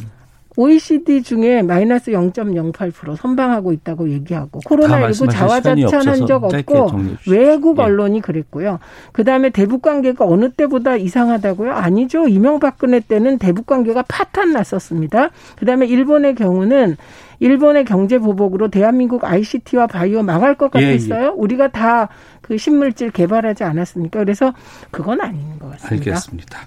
[0.58, 6.91] OECD 중에 마이너스 0.08% 선방하고 있다고 얘기하고 코로나19 자화자찬한 적 없고
[7.28, 7.84] 외국 예.
[7.84, 8.22] 언론이 예.
[8.22, 8.80] 그랬고요.
[9.14, 11.72] 그다음에 대북 관계가 어느 때보다 이상하다고요?
[11.72, 12.28] 아니죠.
[12.28, 15.30] 이명박근혜 때는 대북 관계가 파탄 났었습니다.
[15.58, 16.97] 그다음에 일본의 경우는
[17.39, 21.22] 일본의 경제 보복으로 대한민국 ICT와 바이오 망할 것 같았어요.
[21.22, 21.32] 예, 예.
[21.34, 22.10] 우리가 다
[22.52, 24.20] 그 신물질 개발하지 않았습니까?
[24.20, 24.54] 그래서
[24.91, 26.12] 그건 아닌 것 같습니다.
[26.12, 26.60] 알겠습니다.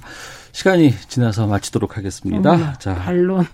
[0.52, 2.52] 시간이 지나서 마치도록 하겠습니다.
[2.52, 3.44] 어머나, 자, 반론.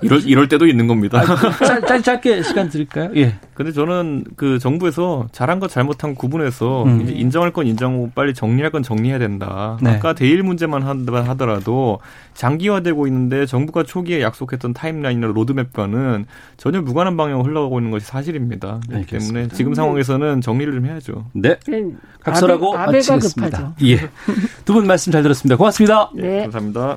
[0.00, 1.20] 이럴 이럴 때도 있는 겁니다.
[1.20, 3.10] 아, 짧, 짧, 짧게 시간 드릴까요?
[3.16, 3.34] 예.
[3.54, 7.00] 근데 저는 그 정부에서 잘한 것 잘못한 구분해서 음.
[7.00, 9.76] 이제 인정할 건 인정하고 빨리 정리할 건 정리해야 된다.
[9.82, 9.90] 네.
[9.90, 11.98] 아까 대일 문제만 하더라도
[12.34, 16.26] 장기화되고 있는데 정부가 초기에 약속했던 타임라인이나 로드맵과는
[16.56, 18.80] 전혀 무관한 방향으로 흘러가고 있는 것이 사실입니다.
[18.88, 21.26] 그렇기 때문에 지금 상황에서는 정리를 좀 해야죠.
[21.32, 21.56] 네.
[21.66, 21.84] 네.
[22.22, 23.74] 각설하고 아베, 마치겠습니다.
[23.84, 24.08] 예.
[24.64, 25.56] 두 분 말씀 잘 들었습니다.
[25.56, 26.10] 고맙습니다.
[26.14, 26.22] 네.
[26.22, 26.42] 네.
[26.42, 26.96] 감사합니다.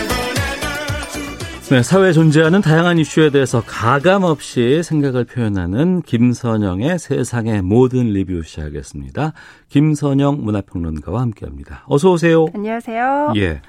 [1.71, 9.31] 네, 사회에 존재하는 다양한 이슈에 대해서 가감 없이 생각을 표현하는 김선영의 세상의 모든 리뷰 시작하겠습니다.
[9.69, 11.85] 김선영 문화평론가와 함께합니다.
[11.87, 12.47] 어서 오세요.
[12.53, 13.31] 안녕하세요.
[13.37, 13.61] 예.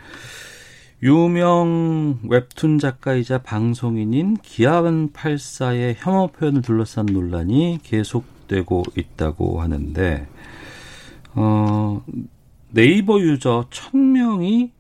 [1.01, 10.27] 유명 웹툰 작가이자 방송인인 기아원 84의 혐오 표현을 둘러싼 논란이 계속되고 있다고 하는데
[11.37, 12.05] 어
[12.73, 14.71] 네이버 유저 1000명이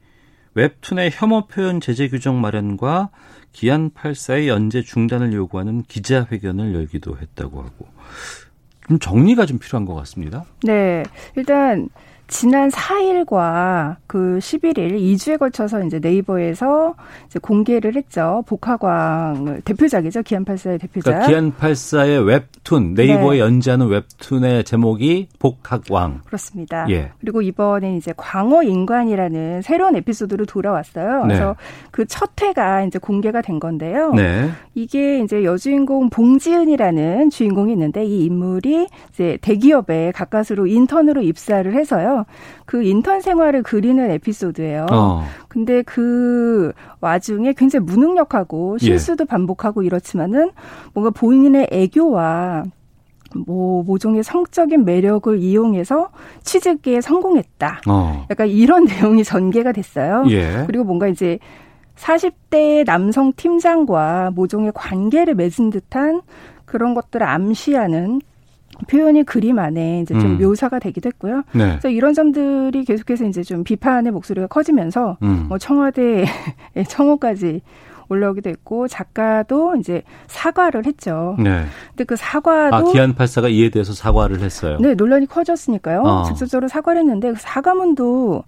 [0.54, 3.10] 웹툰의 혐오 표현 제재 규정 마련과
[3.52, 7.86] 기안 8사의 연재 중단을 요구하는 기자회견을 열기도 했다고 하고
[8.88, 10.44] 좀 정리가 좀 필요한 것 같습니다.
[10.62, 11.02] 네.
[11.36, 11.88] 일단
[12.32, 16.94] 지난 4일과 그 11일 2주에 걸쳐서 이제 네이버에서
[17.26, 18.42] 이제 공개를 했죠.
[18.46, 20.22] 복화광을 대표작이죠.
[20.22, 21.26] 기안84의 대표작.
[21.26, 23.38] 그러니까 기안84의 웹툰 네이버에 네.
[23.40, 26.22] 연재하는 웹툰의 제목이 복학왕.
[26.24, 26.86] 그렇습니다.
[26.88, 27.10] 예.
[27.20, 31.26] 그리고 이번에 이제 광어 인간이라는 새로운 에피소드로 돌아왔어요.
[31.26, 31.34] 네.
[31.34, 31.56] 그래서
[31.90, 34.12] 그 첫 회가 이제 공개가 된 건데요.
[34.12, 34.50] 네.
[34.74, 42.21] 이게 이제 여주인공 봉지은이라는 주인공이 있는데 이 인물이 이제 대기업에 가까스로 인턴으로 입사를 해서요.
[42.66, 44.86] 그 인턴 생활을 그리는 에피소드예요.
[44.90, 45.24] 어.
[45.48, 48.84] 근데 그 와중에 굉장히 무능력하고 예.
[48.84, 49.26] 실수도 예.
[49.26, 50.50] 반복하고 이렇지만은
[50.94, 52.64] 뭔가 본인의 애교와
[53.46, 56.10] 뭐 모종의 성적인 매력을 이용해서
[56.42, 57.82] 취직에 성공했다.
[57.88, 58.26] 어.
[58.30, 60.24] 약간 이런 내용이 전개가 됐어요.
[60.28, 60.64] 예.
[60.66, 61.38] 그리고 뭔가 이제
[61.96, 66.22] 40대 남성 팀장과 모종의 관계를 맺은 듯한
[66.64, 68.20] 그런 것들을 암시하는
[68.88, 70.38] 표현이 그림 안에 이제 좀 음.
[70.38, 71.42] 묘사가 되기도 했고요.
[71.52, 71.68] 네.
[71.68, 75.46] 그래서 이런 점들이 계속해서 이제 좀 비판의 목소리가 커지면서 음.
[75.48, 76.24] 뭐 청와대
[76.88, 77.60] 청호까지
[78.08, 81.36] 올라오기도 했고 작가도 이제 사과를 했죠.
[81.38, 81.64] 네.
[81.88, 84.78] 근데 그 사과도 아 기안 84가 이에 대해서 사과를 했어요.
[84.80, 86.02] 네, 논란이 커졌으니까요.
[86.02, 86.24] 어.
[86.24, 88.44] 직접적으로 사과를 했는데 그 사과문도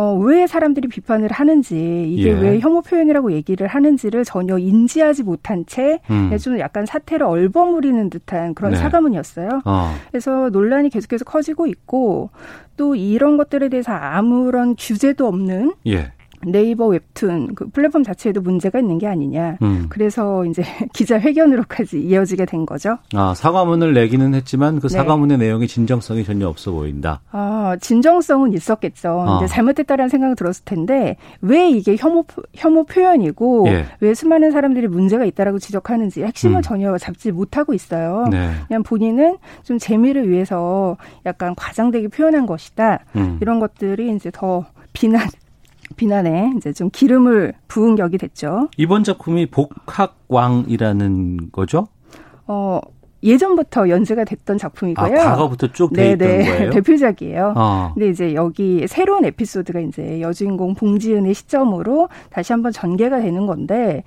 [0.00, 2.32] 어, 왜 사람들이 비판을 하는지 이게 예.
[2.32, 6.58] 왜 혐오 표현이라고 얘기를 하는지를 전혀 인지하지 못한 채좀 음.
[6.58, 8.78] 약간 사태를 얼버무리는 듯한 그런 네.
[8.78, 9.60] 사과문이었어요.
[9.66, 9.94] 어.
[10.10, 12.30] 그래서 논란이 계속해서 커지고 있고
[12.78, 16.12] 또 이런 것들에 대해서 아무런 규제도 없는 예.
[16.46, 19.58] 네이버 웹툰 그 플랫폼 자체에도 문제가 있는 게 아니냐.
[19.62, 19.86] 음.
[19.88, 20.62] 그래서 이제
[20.94, 22.98] 기자 회견으로까지 이어지게 된 거죠.
[23.14, 24.94] 아, 사과문을 내기는 했지만 그 네.
[24.96, 27.20] 사과문의 내용이 진정성이 전혀 없어 보인다.
[27.30, 29.24] 아, 진정성은 있었겠죠.
[29.26, 29.36] 어.
[29.38, 32.24] 이제 잘못됐다라는 생각이 들었을 텐데 왜 이게 혐오
[32.54, 33.86] 혐오 표현이고 예.
[34.00, 36.62] 왜 수많은 사람들이 문제가 있다라고 지적하는지 핵심을 음.
[36.62, 38.26] 전혀 잡지 못하고 있어요.
[38.30, 38.52] 네.
[38.68, 43.00] 그냥 본인은 좀 재미를 위해서 약간 과장되게 표현한 것이다.
[43.16, 43.38] 음.
[43.40, 45.28] 이런 것들이 이제 더 비난
[45.96, 48.68] 비난에 이제 좀 기름을 부은 격이 됐죠.
[48.76, 51.88] 이번 작품이 복학왕이라는 거죠?
[52.46, 52.80] 어,
[53.22, 55.20] 예전부터 연재가 됐던 작품이고요.
[55.20, 56.44] 아, 과거부터 쭉 돼 있던 네네.
[56.46, 56.70] 거예요?
[56.72, 57.52] 대표작이에요.
[57.54, 57.90] 어.
[57.92, 64.04] 근데 이제 여기 새로운 에피소드가 이제 여주인공 봉지은의 시점으로 다시 한번 전개가 되는 건데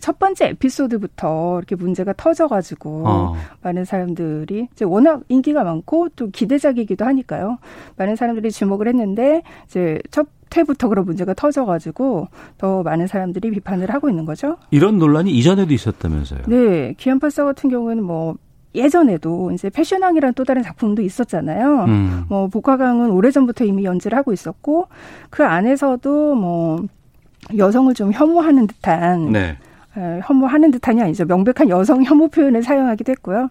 [0.00, 3.36] 첫 번째 에피소드부터 이렇게 문제가 터져가지고 어.
[3.62, 7.58] 많은 사람들이 이제 워낙 인기가 많고 또 기대작이기도 하니까요.
[7.96, 12.28] 많은 사람들이 주목을 했는데 이제 첫 때부터 그런 문제가 터져가지고
[12.58, 14.56] 더 많은 사람들이 비판을 하고 있는 거죠.
[14.70, 16.42] 이런 논란이 이전에도 있었다면서요?
[16.46, 18.36] 네, 기안팔사 같은 경우에는 뭐
[18.74, 21.84] 예전에도 이제 패션왕이라는 또 다른 작품도 있었잖아요.
[21.84, 22.24] 음.
[22.28, 24.88] 뭐 복화강은 오래전부터 이미 연재를 하고 있었고
[25.30, 26.84] 그 안에서도 뭐
[27.56, 29.56] 여성을 좀 혐오하는 듯한 네.
[30.24, 31.24] 혐오하는 듯한이 아니죠.
[31.24, 33.48] 명백한 여성 혐오 표현을 사용하기도 했고요.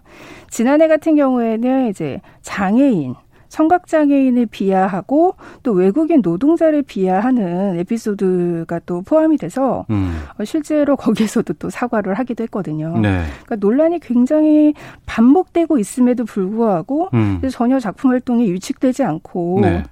[0.48, 3.14] 지난해 같은 경우에는 이제 장애인
[3.48, 10.16] 청각장애인을 비하하고 또 외국인 노동자를 비하하는 에피소드가 또 포함이 돼서 음.
[10.38, 12.98] 어, 실제로 거기에서도 또 사과를 하기도 했거든요.
[12.98, 13.24] 네.
[13.44, 14.74] 그러니까 논란이 굉장히
[15.06, 17.40] 반복되고 있음에도 불구하고 음.
[17.50, 19.82] 전혀 작품 활동이 유축되지 않고 네.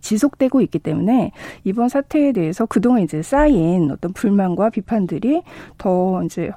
[0.00, 1.32] 지속되고 있기 때문에
[1.64, 5.42] 이번 사태에 대해서 그동안 이제 쌓인 어떤 불만과 비판들이
[5.78, 6.50] 더 이제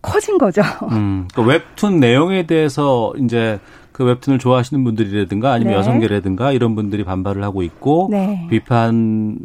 [0.00, 0.62] 커진 거죠.
[0.92, 3.58] 음, 그러니까 웹툰 내용에 대해서 이제
[3.94, 5.78] 그 웹툰을 좋아하시는 분들이라든가 아니면 네.
[5.78, 8.44] 여성계라든가 이런 분들이 반발을 하고 있고 네.
[8.50, 9.38] 비판을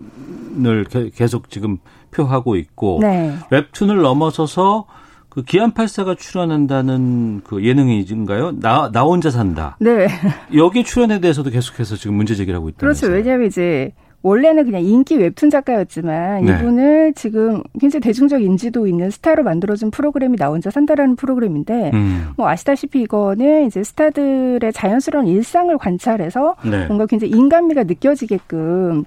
[1.16, 1.78] 계속 지금
[2.10, 3.36] 표하고 있고 네.
[3.52, 4.88] 웹툰을 넘어서서
[5.30, 8.54] 그 기안84가 출연한다는 그 예능인가요?
[8.60, 9.78] 나, 나 혼자 산다.
[9.80, 10.08] 네.
[10.56, 12.80] 여기 출연에 대해서도 계속해서 지금 문제 제기를 하고 있다.
[12.80, 13.06] 그렇죠.
[13.06, 16.52] 왜냐하면 이제 원래는 그냥 인기 웹툰 작가였지만 네.
[16.54, 22.30] 이분을 지금 굉장히 대중적 인지도 있는 스타로 만들어준 프로그램이 나 혼자 산다라는 프로그램인데 음.
[22.36, 26.86] 뭐 아시다시피 이거는 이제 스타들의 자연스러운 일상을 관찰해서 네.
[26.88, 29.06] 뭔가 굉장히 인간미가 느껴지게끔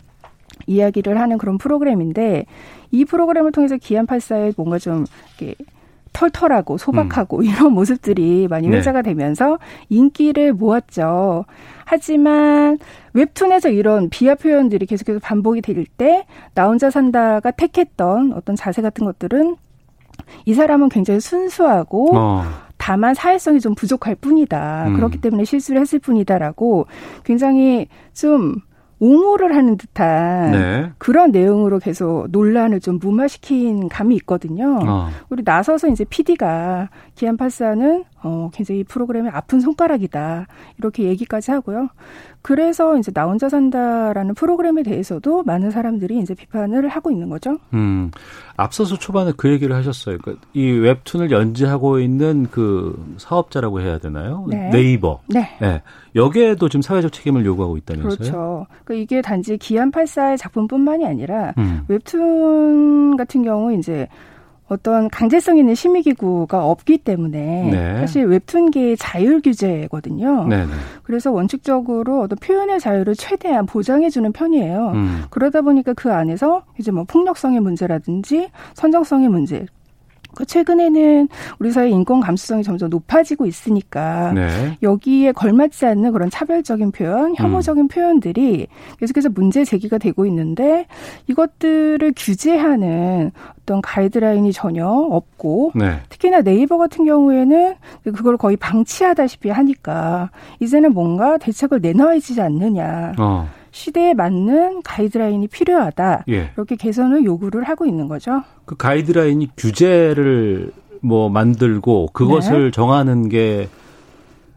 [0.67, 2.47] 이야기를 하는 그런 프로그램인데
[2.91, 5.05] 이 프로그램을 통해서 기안84에 뭔가 좀
[5.39, 5.55] 이렇게
[6.13, 7.45] 털털하고 소박하고 음.
[7.45, 8.77] 이런 모습들이 많이 네.
[8.79, 9.11] 회자가 네.
[9.11, 9.59] 되면서
[9.89, 11.45] 인기를 모았죠.
[11.85, 12.79] 하지만
[13.15, 19.05] 웹툰에서 이런 비하 표현들이 계속해서 반복이 될 때 나 혼자 산다가 택했던 어떤 자세 같은
[19.07, 19.57] 것들은
[20.45, 22.45] 이 사람은 굉장히 순수하고 어.
[22.77, 24.87] 다만 사회성이 좀 부족할 뿐이다.
[24.89, 24.95] 음.
[24.97, 26.87] 그렇기 때문에 실수를 했을 뿐이다라고
[27.25, 28.57] 굉장히 좀
[29.03, 30.93] 옹호를 하는 듯한 네.
[30.99, 34.79] 그런 내용으로 계속 논란을 좀 무마시킨 감이 있거든요.
[34.87, 35.09] 어.
[35.29, 40.47] 우리 나서서 이제 PD가 기안84는 어, 굉장히 이 프로그램의 아픈 손가락이다.
[40.79, 41.89] 이렇게 얘기까지 하고요.
[42.43, 47.59] 그래서 이제 나 혼자 산다라는 프로그램에 대해서도 많은 사람들이 이제 비판을 하고 있는 거죠.
[47.73, 48.11] 음.
[48.57, 50.19] 앞서서 초반에 그 얘기를 하셨어요.
[50.19, 54.45] 그러니까 이 웹툰을 연재하고 있는 그 사업자라고 해야 되나요?
[54.49, 54.71] 네.
[54.93, 55.49] 이버 네.
[55.61, 55.83] 네.
[56.15, 58.17] 여기에도 지금 사회적 책임을 요구하고 있다면서요?
[58.17, 58.67] 그렇죠.
[58.85, 61.85] 그러니까 이게 단지 기안84의 작품뿐만이 아니라 음.
[61.89, 64.09] 웹툰 같은 경우 이제
[64.73, 67.97] 어떤 강제성 있는 심의기구가 없기 때문에 네.
[67.99, 70.47] 사실 웹툰계의 자율 규제거든요.
[70.49, 70.65] 네네.
[70.65, 70.73] 네.
[71.03, 74.93] 그래서 원칙적으로 어떤 표현의 자유를 최대한 보장해주는 편이에요.
[74.95, 75.23] 음.
[75.29, 79.67] 그러다 보니까 그 안에서 이제 뭐 폭력성의 문제라든지 선정성의 문제
[80.35, 84.79] 그 최근에는 우리 사회 인권 감수성이 점점 높아지고 있으니까 네.
[84.83, 87.89] 여기에 걸맞지 않는 그런 차별적인 표현, 혐오적인 음.
[87.89, 88.67] 표현들이
[88.99, 90.87] 계속해서 문제 제기가 되고 있는데
[91.27, 93.33] 이것들을 규제하는
[93.73, 96.01] 어떤 가이드라인이 전혀 없고 네.
[96.11, 97.75] 특히나 네이버 같은 경우에는
[98.15, 103.15] 그걸 거의 방치하다시피 하니까 이제는 뭔가 대책을 내놔야지 않느냐.
[103.19, 103.49] 어.
[103.71, 106.25] 시대에 맞는 가이드라인이 필요하다.
[106.29, 106.51] 예.
[106.55, 108.43] 이렇게 개선을 요구를 하고 있는 거죠.
[108.67, 110.71] 그 가이드라인이 규제를
[111.01, 112.71] 뭐 만들고 그것을 네.
[112.71, 113.69] 정하는 게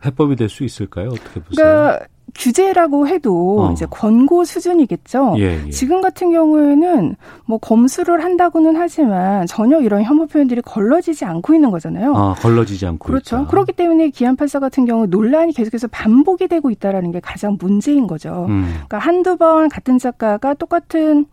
[0.06, 1.08] 해법이 될 수 있을까요?
[1.08, 1.66] 어떻게 보세요?
[1.66, 3.72] 그러니까 규제라고 해도 어.
[3.72, 5.36] 이제 권고 수준이겠죠.
[5.38, 5.70] 예, 예.
[5.70, 7.16] 지금 같은 경우에는
[7.46, 12.16] 뭐 검수를 한다고는 하지만 전혀 이런 혐오 표현들이 걸러지지 않고 있는 거잖아요.
[12.16, 13.38] 아, 걸러지지 않고 그렇죠.
[13.38, 13.48] 있다.
[13.48, 18.46] 그렇기 때문에 기안팔사 같은 경우 논란이 계속해서 반복이 되고 있다라는 게 가장 문제인 거죠.
[18.50, 18.66] 음.
[18.74, 21.26] 그러니까 한두 번 같은 작가가 똑같은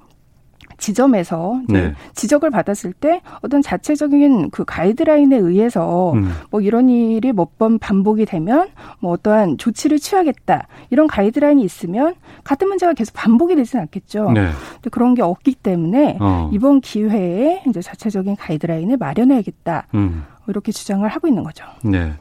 [0.82, 1.94] 지점에서 네.
[2.14, 6.32] 지적을 받았을 때 어떤 자체적인 그 가이드라인에 의해서 음.
[6.50, 8.68] 뭐 이런 일이 몇 번 반복이 되면
[8.98, 12.14] 뭐 어떠한 조치를 취하겠다 이런 가이드라인이 있으면
[12.44, 14.32] 같은 문제가 계속 반복이 되지는 않겠죠.
[14.32, 14.48] 네.
[14.74, 16.50] 근데 그런 게 없기 때문에 어.
[16.52, 19.86] 이번 기회에 이제 자체적인 가이드라인을 마련해야겠다.
[19.94, 20.24] 음.
[20.48, 21.64] 이렇게 주장을 하고 있는 거죠.
[21.84, 22.14] 네.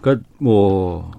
[0.00, 1.10] 그러니까 뭐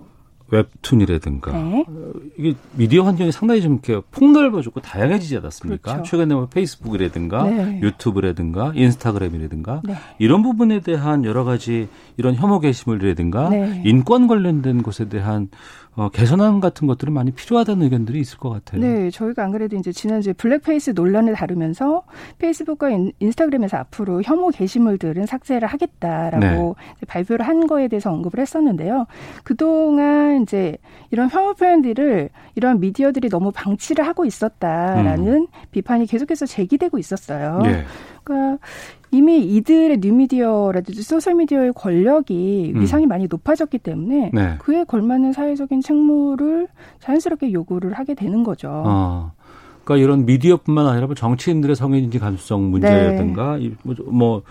[0.54, 1.86] 웹툰이라든가 네.
[1.88, 5.94] 어, 이게 미디어 환경이 상당히 좀 이렇게 폭넓어졌고 다양해지지 않았습니까?
[5.94, 6.10] 그렇죠.
[6.10, 7.80] 최근에 뭐 페이스북이라든가 네.
[7.82, 9.96] 유튜브라든가 인스타그램이라든가 네.
[10.20, 11.88] 이런 부분에 대한 여러 가지
[12.18, 13.82] 이런 혐오 게시물이라든가 네.
[13.86, 15.50] 인권 관련된 것에 대한
[15.96, 18.82] 어, 개선안 같은 것들은 많이 필요하다는 의견들이 있을 것 같아요.
[18.82, 22.04] 네, 저희가 안 그래도 이제 지난주에 blackface 논란을 다루면서
[22.40, 27.06] 페이스북과 인스타그램에서 앞으로 혐오 게시물들은 삭제를 하겠다라고 네.
[27.08, 29.06] 발표를 한 거에 대해서 언급을 했었는데요.
[29.44, 30.78] 그동안 이제
[31.12, 35.48] 이런 혐오 표현들을 이런 미디어들이 너무 방치를 하고 있었다라는 음.
[35.72, 37.62] 비판이 계속해서 제기되고 있었어요.
[37.62, 37.84] 네.
[38.24, 38.58] 그러니까
[39.14, 42.82] 이미 이들의 뉴미디어라든지 소셜미디어의 권력이 음.
[42.82, 44.56] 위상이 많이 높아졌기 때문에 네.
[44.58, 46.68] 그에 걸맞는 사회적인 책무를
[47.00, 48.70] 자연스럽게 요구를 하게 되는 거죠.
[48.72, 49.32] 어.
[49.84, 53.72] 그러니까 이런 미디어뿐만 아니라 뭐 정치인들의 성인지 감수성 문제라든가 네.
[53.84, 54.42] 뭐, 뭐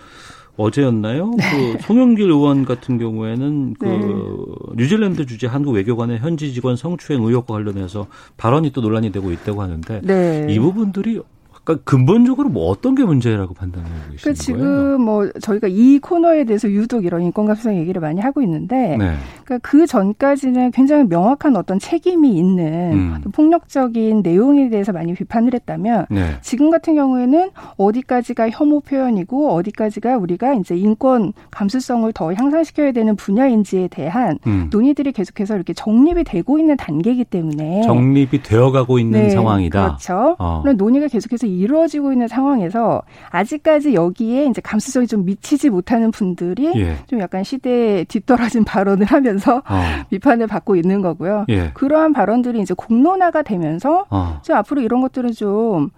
[0.55, 1.31] 어제였나요?
[1.31, 1.73] 네.
[1.73, 4.75] 그 송영길 의원 같은 경우에는 그 네.
[4.75, 8.07] 뉴질랜드 주재 한국 외교관의 현지 직원 성추행 의혹과 관련해서
[8.37, 10.47] 발언이 또 논란이 되고 있다고 하는데 네.
[10.49, 11.21] 이 부분들이
[11.63, 14.97] 그러니까 근본적으로 뭐 어떤 게 문제라고 판단하고 계시는 그러니까 지금 거예요?
[14.97, 19.15] 뭐 저희가 이 코너에 대해서 유독 이런 인권 감수성 얘기를 많이 하고 있는데 네.
[19.45, 23.21] 그러니까 그 전까지는 굉장히 명확한 어떤 책임이 있는 음.
[23.31, 26.37] 폭력적인 내용에 대해서 많이 비판을 했다면 네.
[26.41, 33.87] 지금 같은 경우에는 어디까지가 혐오 표현이고 어디까지가 우리가 이제 인권 감수성을 더 향상시켜야 되는 분야인지에
[33.87, 34.67] 대한 음.
[34.69, 39.83] 논의들이 계속해서 이렇게 정립이 되고 있는 단계이기 때문에 정립이 되어가고 있는 네, 상황이다.
[39.83, 40.35] 그렇죠.
[40.39, 40.61] 어.
[40.61, 46.97] 그런 논의가 계속해서 이루어지고 있는 상황에서 아직까지 여기에 이제 감수성이 좀 미치지 못하는 분들이 예.
[47.07, 49.81] 좀 약간 시대에 뒤떨어진 발언을 하면서 어.
[50.09, 51.45] 비판을 받고 있는 거고요.
[51.49, 51.71] 예.
[51.73, 54.39] 그러한 발언들이 이제 공론화가 되면서 어.
[54.43, 55.89] 좀 앞으로 이런 것들은 좀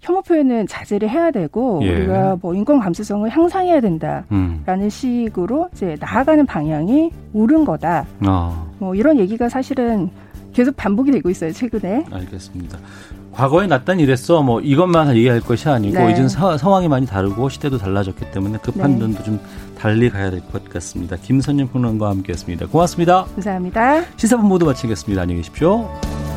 [0.00, 1.90] 혐오 표현은 자제를 해야 되고 예.
[1.90, 4.88] 우리가 뭐 인권 감수성을 향상해야 된다라는 음.
[4.88, 8.06] 식으로 이제 나아가는 방향이 옳은 거다.
[8.26, 8.70] 어.
[8.78, 10.10] 뭐 이런 얘기가 사실은
[10.52, 12.06] 계속 반복이 되고 있어요 최근에.
[12.10, 12.78] 알겠습니다.
[13.32, 16.12] 과거에 났던 이랬어 뭐 이것만 얘기할 것이 아니고 네.
[16.12, 18.86] 이젠 사, 상황이 많이 다르고 시대도 달라졌기 때문에 그 네.
[18.88, 19.24] 네.
[19.24, 19.40] 좀
[19.78, 21.16] 달리 가야 될 것 같습니다.
[21.16, 22.66] 김선영 평론가와 함께했습니다.
[22.66, 23.24] 고맙습니다.
[23.34, 24.02] 감사합니다.
[24.16, 25.22] 시사분 모두 마치겠습니다.
[25.22, 26.29] 안녕히 계십시오.